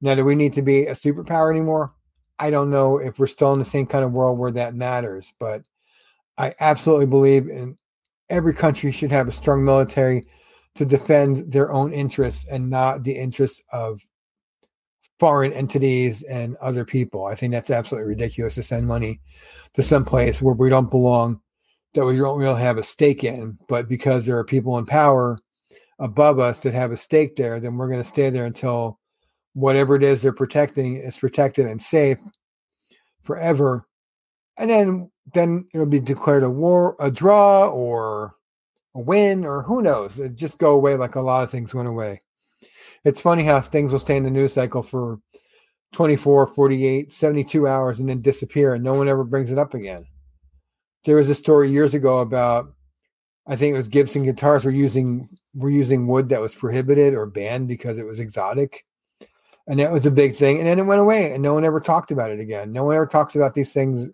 Now, 0.00 0.14
do 0.14 0.24
we 0.24 0.34
need 0.34 0.52
to 0.52 0.62
be 0.62 0.86
a 0.86 0.92
superpower 0.92 1.50
anymore? 1.50 1.94
I 2.38 2.50
don't 2.50 2.70
know 2.70 2.98
if 2.98 3.18
we're 3.18 3.26
still 3.26 3.52
in 3.52 3.58
the 3.58 3.64
same 3.64 3.86
kind 3.86 4.04
of 4.04 4.12
world 4.12 4.38
where 4.38 4.52
that 4.52 4.74
matters, 4.74 5.32
but 5.40 5.62
I 6.38 6.54
absolutely 6.60 7.06
believe 7.06 7.48
in 7.48 7.76
every 8.30 8.54
country 8.54 8.92
should 8.92 9.10
have 9.10 9.28
a 9.28 9.32
strong 9.32 9.64
military 9.64 10.24
to 10.76 10.84
defend 10.86 11.52
their 11.52 11.72
own 11.72 11.92
interests 11.92 12.46
and 12.48 12.70
not 12.70 13.02
the 13.02 13.12
interests 13.12 13.60
of 13.72 14.00
foreign 15.18 15.52
entities 15.52 16.22
and 16.22 16.56
other 16.56 16.84
people. 16.84 17.26
I 17.26 17.34
think 17.34 17.52
that's 17.52 17.70
absolutely 17.70 18.08
ridiculous 18.08 18.54
to 18.54 18.62
send 18.62 18.86
money 18.86 19.20
to 19.74 19.82
some 19.82 20.04
place 20.04 20.40
where 20.40 20.54
we 20.54 20.70
don't 20.70 20.90
belong, 20.90 21.40
that 21.94 22.04
we 22.04 22.16
don't 22.16 22.38
really 22.38 22.60
have 22.60 22.78
a 22.78 22.84
stake 22.84 23.24
in, 23.24 23.58
but 23.66 23.88
because 23.88 24.24
there 24.24 24.38
are 24.38 24.44
people 24.44 24.78
in 24.78 24.86
power 24.86 25.38
above 25.98 26.38
us 26.38 26.62
that 26.62 26.74
have 26.74 26.92
a 26.92 26.96
stake 26.96 27.34
there, 27.34 27.58
then 27.58 27.76
we're 27.76 27.88
going 27.88 27.98
to 27.98 28.04
stay 28.04 28.30
there 28.30 28.46
until 28.46 29.00
whatever 29.54 29.96
it 29.96 30.04
is 30.04 30.22
they're 30.22 30.32
protecting 30.32 30.94
is 30.94 31.18
protected 31.18 31.66
and 31.66 31.82
safe 31.82 32.20
forever. 33.24 33.87
And 34.58 34.68
then 34.68 35.10
then 35.32 35.68
it'll 35.72 35.86
be 35.86 36.00
declared 36.00 36.42
a 36.42 36.50
war, 36.50 36.96
a 37.00 37.10
draw, 37.10 37.68
or 37.68 38.34
a 38.94 39.00
win, 39.00 39.44
or 39.44 39.62
who 39.62 39.82
knows? 39.82 40.18
It 40.18 40.34
just 40.34 40.58
go 40.58 40.74
away 40.74 40.96
like 40.96 41.14
a 41.14 41.20
lot 41.20 41.44
of 41.44 41.50
things 41.50 41.74
went 41.74 41.88
away. 41.88 42.20
It's 43.04 43.20
funny 43.20 43.44
how 43.44 43.60
things 43.60 43.92
will 43.92 44.00
stay 44.00 44.16
in 44.16 44.24
the 44.24 44.30
news 44.30 44.52
cycle 44.52 44.82
for 44.82 45.20
24, 45.92 46.48
48, 46.48 47.12
72 47.12 47.68
hours 47.68 48.00
and 48.00 48.08
then 48.08 48.20
disappear, 48.20 48.74
and 48.74 48.84
no 48.84 48.94
one 48.94 49.08
ever 49.08 49.24
brings 49.24 49.52
it 49.52 49.58
up 49.58 49.74
again. 49.74 50.06
There 51.04 51.16
was 51.16 51.30
a 51.30 51.34
story 51.34 51.70
years 51.70 51.94
ago 51.94 52.18
about 52.18 52.74
I 53.48 53.56
think 53.56 53.72
it 53.72 53.78
was 53.78 53.88
Gibson 53.88 54.24
guitars 54.24 54.64
were 54.64 54.70
using 54.70 55.30
were 55.54 55.70
using 55.70 56.06
wood 56.06 56.28
that 56.28 56.40
was 56.40 56.54
prohibited 56.54 57.14
or 57.14 57.24
banned 57.24 57.66
because 57.66 57.96
it 57.96 58.04
was 58.04 58.18
exotic. 58.20 58.84
And 59.66 59.80
that 59.80 59.92
was 59.92 60.06
a 60.06 60.10
big 60.10 60.36
thing. 60.36 60.58
And 60.58 60.66
then 60.66 60.78
it 60.78 60.84
went 60.84 61.00
away 61.00 61.32
and 61.32 61.42
no 61.42 61.54
one 61.54 61.64
ever 61.64 61.80
talked 61.80 62.10
about 62.10 62.30
it 62.30 62.40
again. 62.40 62.72
No 62.72 62.84
one 62.84 62.96
ever 62.96 63.06
talks 63.06 63.36
about 63.36 63.54
these 63.54 63.72
things 63.72 64.10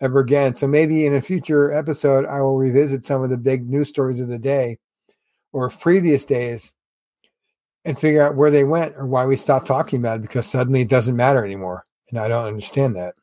ever 0.00 0.20
again. 0.20 0.54
So 0.54 0.66
maybe 0.66 1.06
in 1.06 1.14
a 1.14 1.22
future 1.22 1.72
episode 1.72 2.26
I 2.26 2.40
will 2.40 2.56
revisit 2.56 3.04
some 3.04 3.22
of 3.22 3.30
the 3.30 3.36
big 3.36 3.68
news 3.68 3.88
stories 3.88 4.20
of 4.20 4.28
the 4.28 4.38
day 4.38 4.78
or 5.52 5.68
previous 5.70 6.24
days 6.24 6.72
and 7.84 7.98
figure 7.98 8.22
out 8.22 8.36
where 8.36 8.50
they 8.50 8.64
went 8.64 8.94
or 8.96 9.06
why 9.06 9.26
we 9.26 9.36
stopped 9.36 9.66
talking 9.66 9.98
about 9.98 10.18
it 10.18 10.22
because 10.22 10.46
suddenly 10.46 10.82
it 10.82 10.88
doesn't 10.88 11.16
matter 11.16 11.44
anymore. 11.44 11.84
And 12.10 12.18
I 12.18 12.28
don't 12.28 12.46
understand 12.46 12.96
that. 12.96 13.14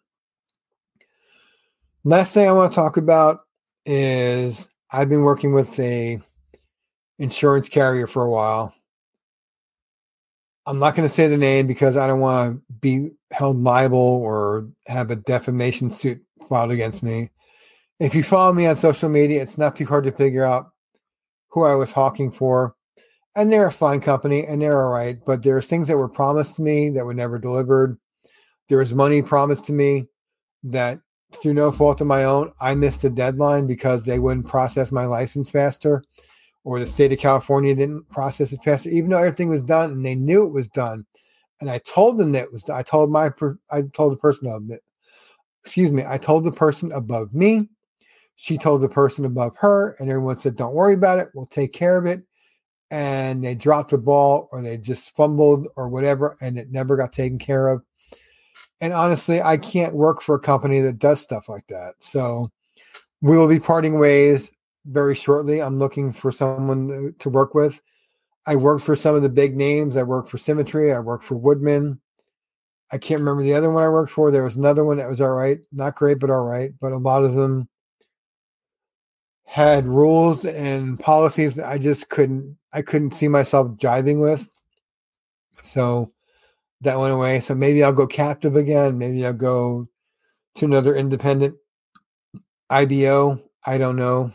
Last 2.04 2.34
thing 2.34 2.48
I 2.48 2.54
want 2.54 2.72
to 2.72 2.76
talk 2.76 2.98
about 2.98 3.42
is 3.86 4.70
I've 4.90 5.10
been 5.10 5.24
working 5.24 5.54
with 5.54 5.78
a 5.80 6.20
insurance 7.20 7.70
carrier 7.70 8.08
for 8.08 8.24
a 8.24 8.30
while. 8.30 8.74
I'm 10.66 10.80
not 10.80 10.96
going 10.96 11.08
to 11.08 11.14
say 11.14 11.28
the 11.28 11.38
name 11.38 11.68
because 11.68 11.98
I 11.98 12.08
don't 12.08 12.20
want 12.20 12.58
to 12.58 12.74
be 12.80 13.12
held 13.32 13.62
liable 13.62 13.98
or 13.98 14.68
have 14.88 15.12
a 15.12 15.16
defamation 15.16 15.92
suit 15.92 16.22
filed 16.48 16.72
against 16.72 17.04
me. 17.04 17.30
If 18.00 18.14
you 18.14 18.24
follow 18.24 18.54
me 18.54 18.68
on 18.68 18.76
social 18.76 19.10
media, 19.10 19.42
it's 19.42 19.58
not 19.58 19.76
too 19.76 19.86
hard 19.86 20.04
to 20.06 20.12
figure 20.12 20.46
out 20.46 20.72
who 21.50 21.64
I 21.64 21.76
was 21.76 21.92
hawking 21.92 22.32
for. 22.32 22.76
And 23.36 23.52
they're 23.52 23.68
a 23.68 23.72
fine 23.72 24.02
company 24.02 24.46
and 24.46 24.62
they're 24.62 24.84
all 24.84 24.92
right, 24.92 25.18
but 25.26 25.44
there's 25.44 25.68
things 25.68 25.88
that 25.88 25.98
were 25.98 26.10
promised 26.10 26.56
to 26.56 26.62
me 26.62 26.90
that 26.90 27.06
were 27.06 27.14
never 27.14 27.38
delivered. 27.38 27.98
There 28.68 28.80
was 28.80 28.94
money 28.94 29.22
promised 29.22 29.68
to 29.68 29.74
me 29.74 30.08
that 30.64 31.00
through 31.34 31.54
no 31.54 31.72
fault 31.72 32.02
of 32.02 32.08
my 32.08 32.24
own, 32.24 32.52
I 32.60 32.76
missed 32.76 33.02
the 33.02 33.10
deadline 33.10 33.68
because 33.68 34.06
they 34.06 34.20
wouldn't 34.20 34.48
process 34.48 34.92
my 34.92 35.06
license 35.06 35.50
faster, 35.50 36.04
or 36.64 36.80
the 36.80 36.88
state 36.88 37.12
of 37.12 37.20
California 37.20 37.76
didn't 37.76 38.10
process 38.10 38.54
it 38.54 38.64
faster, 38.64 38.90
even 38.90 39.10
though 39.10 39.18
everything 39.18 39.50
was 39.50 39.62
done 39.62 39.92
and 39.92 40.06
they 40.06 40.16
knew 40.16 40.46
it 40.46 40.54
was 40.54 40.68
done. 40.68 41.06
And 41.62 41.70
I 41.70 41.80
told 41.80 42.18
them 42.18 42.32
that 42.34 42.44
it 42.46 42.54
was. 42.54 42.70
I 42.70 42.84
told 42.84 43.12
my. 43.12 43.32
I 43.72 43.82
told 43.94 44.14
the 44.14 44.18
person 44.18 44.48
of 44.48 44.70
it. 44.70 44.82
Excuse 45.68 45.92
me. 45.92 46.04
I 46.08 46.18
told 46.18 46.44
the 46.44 46.52
person 46.52 46.92
above 46.92 47.34
me. 47.34 47.70
She 48.36 48.58
told 48.58 48.82
the 48.82 48.90
person 48.90 49.26
above 49.26 49.56
her, 49.58 49.96
and 50.00 50.10
everyone 50.10 50.38
said, 50.38 50.56
"Don't 50.56 50.74
worry 50.74 50.94
about 50.94 51.20
it. 51.20 51.30
We'll 51.34 51.46
take 51.48 51.74
care 51.74 51.98
of 51.98 52.06
it." 52.06 52.24
And 52.92 53.44
they 53.44 53.56
dropped 53.56 53.92
the 53.92 53.98
ball, 53.98 54.48
or 54.52 54.62
they 54.62 54.78
just 54.78 55.16
fumbled, 55.16 55.68
or 55.76 55.90
whatever, 55.90 56.36
and 56.42 56.58
it 56.58 56.72
never 56.72 56.96
got 56.96 57.14
taken 57.14 57.38
care 57.38 57.68
of 57.68 57.84
and 58.82 58.94
honestly, 58.94 59.42
I 59.42 59.58
can't 59.58 59.96
work 59.96 60.22
for 60.22 60.36
a 60.36 60.40
company 60.40 60.82
that 60.82 61.00
does 61.00 61.20
stuff 61.20 61.50
like 61.50 61.66
that. 61.68 61.96
So 62.00 62.52
we 63.22 63.38
will 63.38 63.48
be 63.48 63.60
parting 63.60 63.98
ways 63.98 64.52
very 64.86 65.16
shortly. 65.16 65.62
I'm 65.62 65.80
looking 65.80 66.14
for 66.14 66.32
someone 66.32 67.16
to 67.18 67.30
work 67.30 67.56
with. 67.56 67.82
I 68.46 68.56
worked 68.56 68.86
for 68.86 68.96
some 68.96 69.16
of 69.16 69.24
the 69.24 69.30
big 69.30 69.56
names. 69.56 69.98
I 69.98 70.04
worked 70.04 70.30
for 70.30 70.38
Symmetry. 70.38 70.94
I 70.94 71.00
worked 71.00 71.26
for 71.26 71.36
Woodman. 71.36 72.00
I 72.92 72.98
can't 72.98 73.20
remember 73.20 73.44
the 73.44 73.54
other 73.54 73.72
one 73.72 73.84
I 73.84 73.90
worked 73.90 74.12
for. 74.12 74.32
There 74.32 74.44
was 74.44 74.56
another 74.56 74.86
one 74.86 74.98
that 74.98 75.10
was 75.10 75.22
all 75.22 75.34
right, 75.34 75.60
not 75.72 75.96
great, 75.96 76.20
but 76.20 76.30
all 76.30 76.46
right. 76.46 76.72
But 76.80 76.94
a 76.94 76.98
lot 76.98 77.26
of 77.26 77.34
them 77.34 77.68
had 79.46 79.88
rules 79.88 80.46
and 80.46 81.00
policies 81.00 81.56
that 81.56 81.68
I 81.68 81.78
just 81.78 82.10
couldn't. 82.10 82.58
I 82.72 82.82
couldn't 82.82 83.12
see 83.12 83.28
myself 83.28 83.78
jiving 83.78 84.22
with. 84.22 84.48
So 85.64 86.14
that 86.82 87.00
went 87.00 87.14
away. 87.14 87.40
So 87.40 87.56
maybe 87.56 87.84
I'll 87.84 87.92
go 87.92 88.08
captive 88.08 88.56
again. 88.56 88.98
Maybe 88.98 89.26
I'll 89.26 89.34
go 89.34 89.88
to 90.56 90.66
another 90.66 90.96
independent 90.96 91.58
IBO. 92.70 93.42
I 93.66 93.78
don't 93.78 93.96
know. 93.96 94.34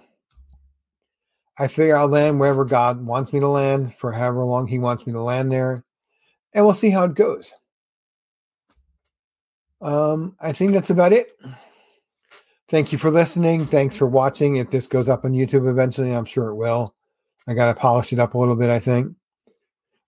I 1.59 1.69
figure 1.69 1.97
I'll 1.97 2.09
land 2.09 2.41
wherever 2.41 2.65
God 2.65 3.05
wants 3.05 3.33
me 3.33 3.41
to 3.41 3.49
land 3.49 3.95
for 3.97 4.12
however 4.12 4.45
long 4.45 4.67
He 4.67 4.79
wants 4.79 5.07
me 5.07 5.12
to 5.12 5.23
land 5.23 5.53
there, 5.53 5.85
and 6.55 6.65
we'll 6.65 6.75
see 6.75 6.91
how 6.91 7.05
it 7.05 7.15
goes. 7.15 7.55
Um, 9.83 10.37
I 10.40 10.53
think 10.53 10.73
that's 10.73 10.90
about 10.90 11.12
it. 11.12 11.37
Thank 12.68 12.92
you 12.92 12.99
for 12.99 13.11
listening. 13.11 13.66
Thanks 13.66 13.97
for 13.97 14.07
watching. 14.07 14.57
If 14.57 14.71
this 14.71 14.87
goes 14.87 15.09
up 15.09 15.25
on 15.25 15.33
YouTube 15.33 15.68
eventually, 15.68 16.14
I'm 16.14 16.25
sure 16.25 16.49
it 16.49 16.55
will. 16.55 16.95
I 17.47 17.55
got 17.55 17.75
to 17.75 17.79
polish 17.79 18.12
it 18.12 18.18
up 18.18 18.35
a 18.35 18.38
little 18.38 18.57
bit, 18.57 18.71
I 18.71 18.79
think. 18.79 19.14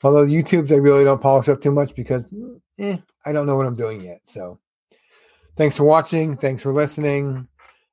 Although 0.03 0.27
YouTube's, 0.27 0.71
I 0.71 0.77
really 0.77 1.05
don't 1.05 1.21
polish 1.21 1.49
up 1.49 1.61
too 1.61 1.73
much 1.73 1.95
because 1.95 2.25
eh, 2.79 2.99
I 3.27 3.33
don't 3.33 3.47
know 3.47 3.57
what 3.57 3.67
I'm 3.67 3.75
doing 3.75 4.01
yet. 4.01 4.21
So 4.25 4.61
thanks 5.57 5.77
for 5.77 5.85
watching. 5.85 6.37
Thanks 6.37 6.63
for 6.63 6.73
listening. 6.73 7.49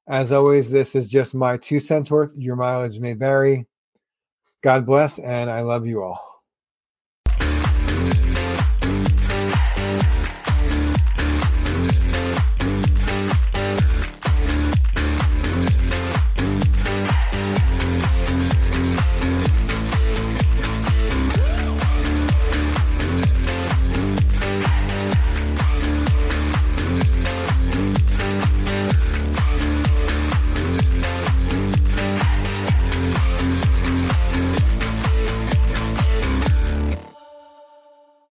As 0.08 0.32
always, 0.32 0.70
this 0.70 0.96
is 0.96 1.10
just 1.10 1.34
my 1.34 1.58
two 1.58 1.80
cents 1.80 2.12
worth. 2.12 2.34
Your 2.38 2.56
mileage 2.56 3.00
may 3.00 3.13
vary. 3.13 3.65
God 4.62 4.86
bless, 4.86 5.20
and 5.20 5.50
I 5.50 5.62
love 5.62 5.88
you 5.88 6.04
all. 6.04 6.31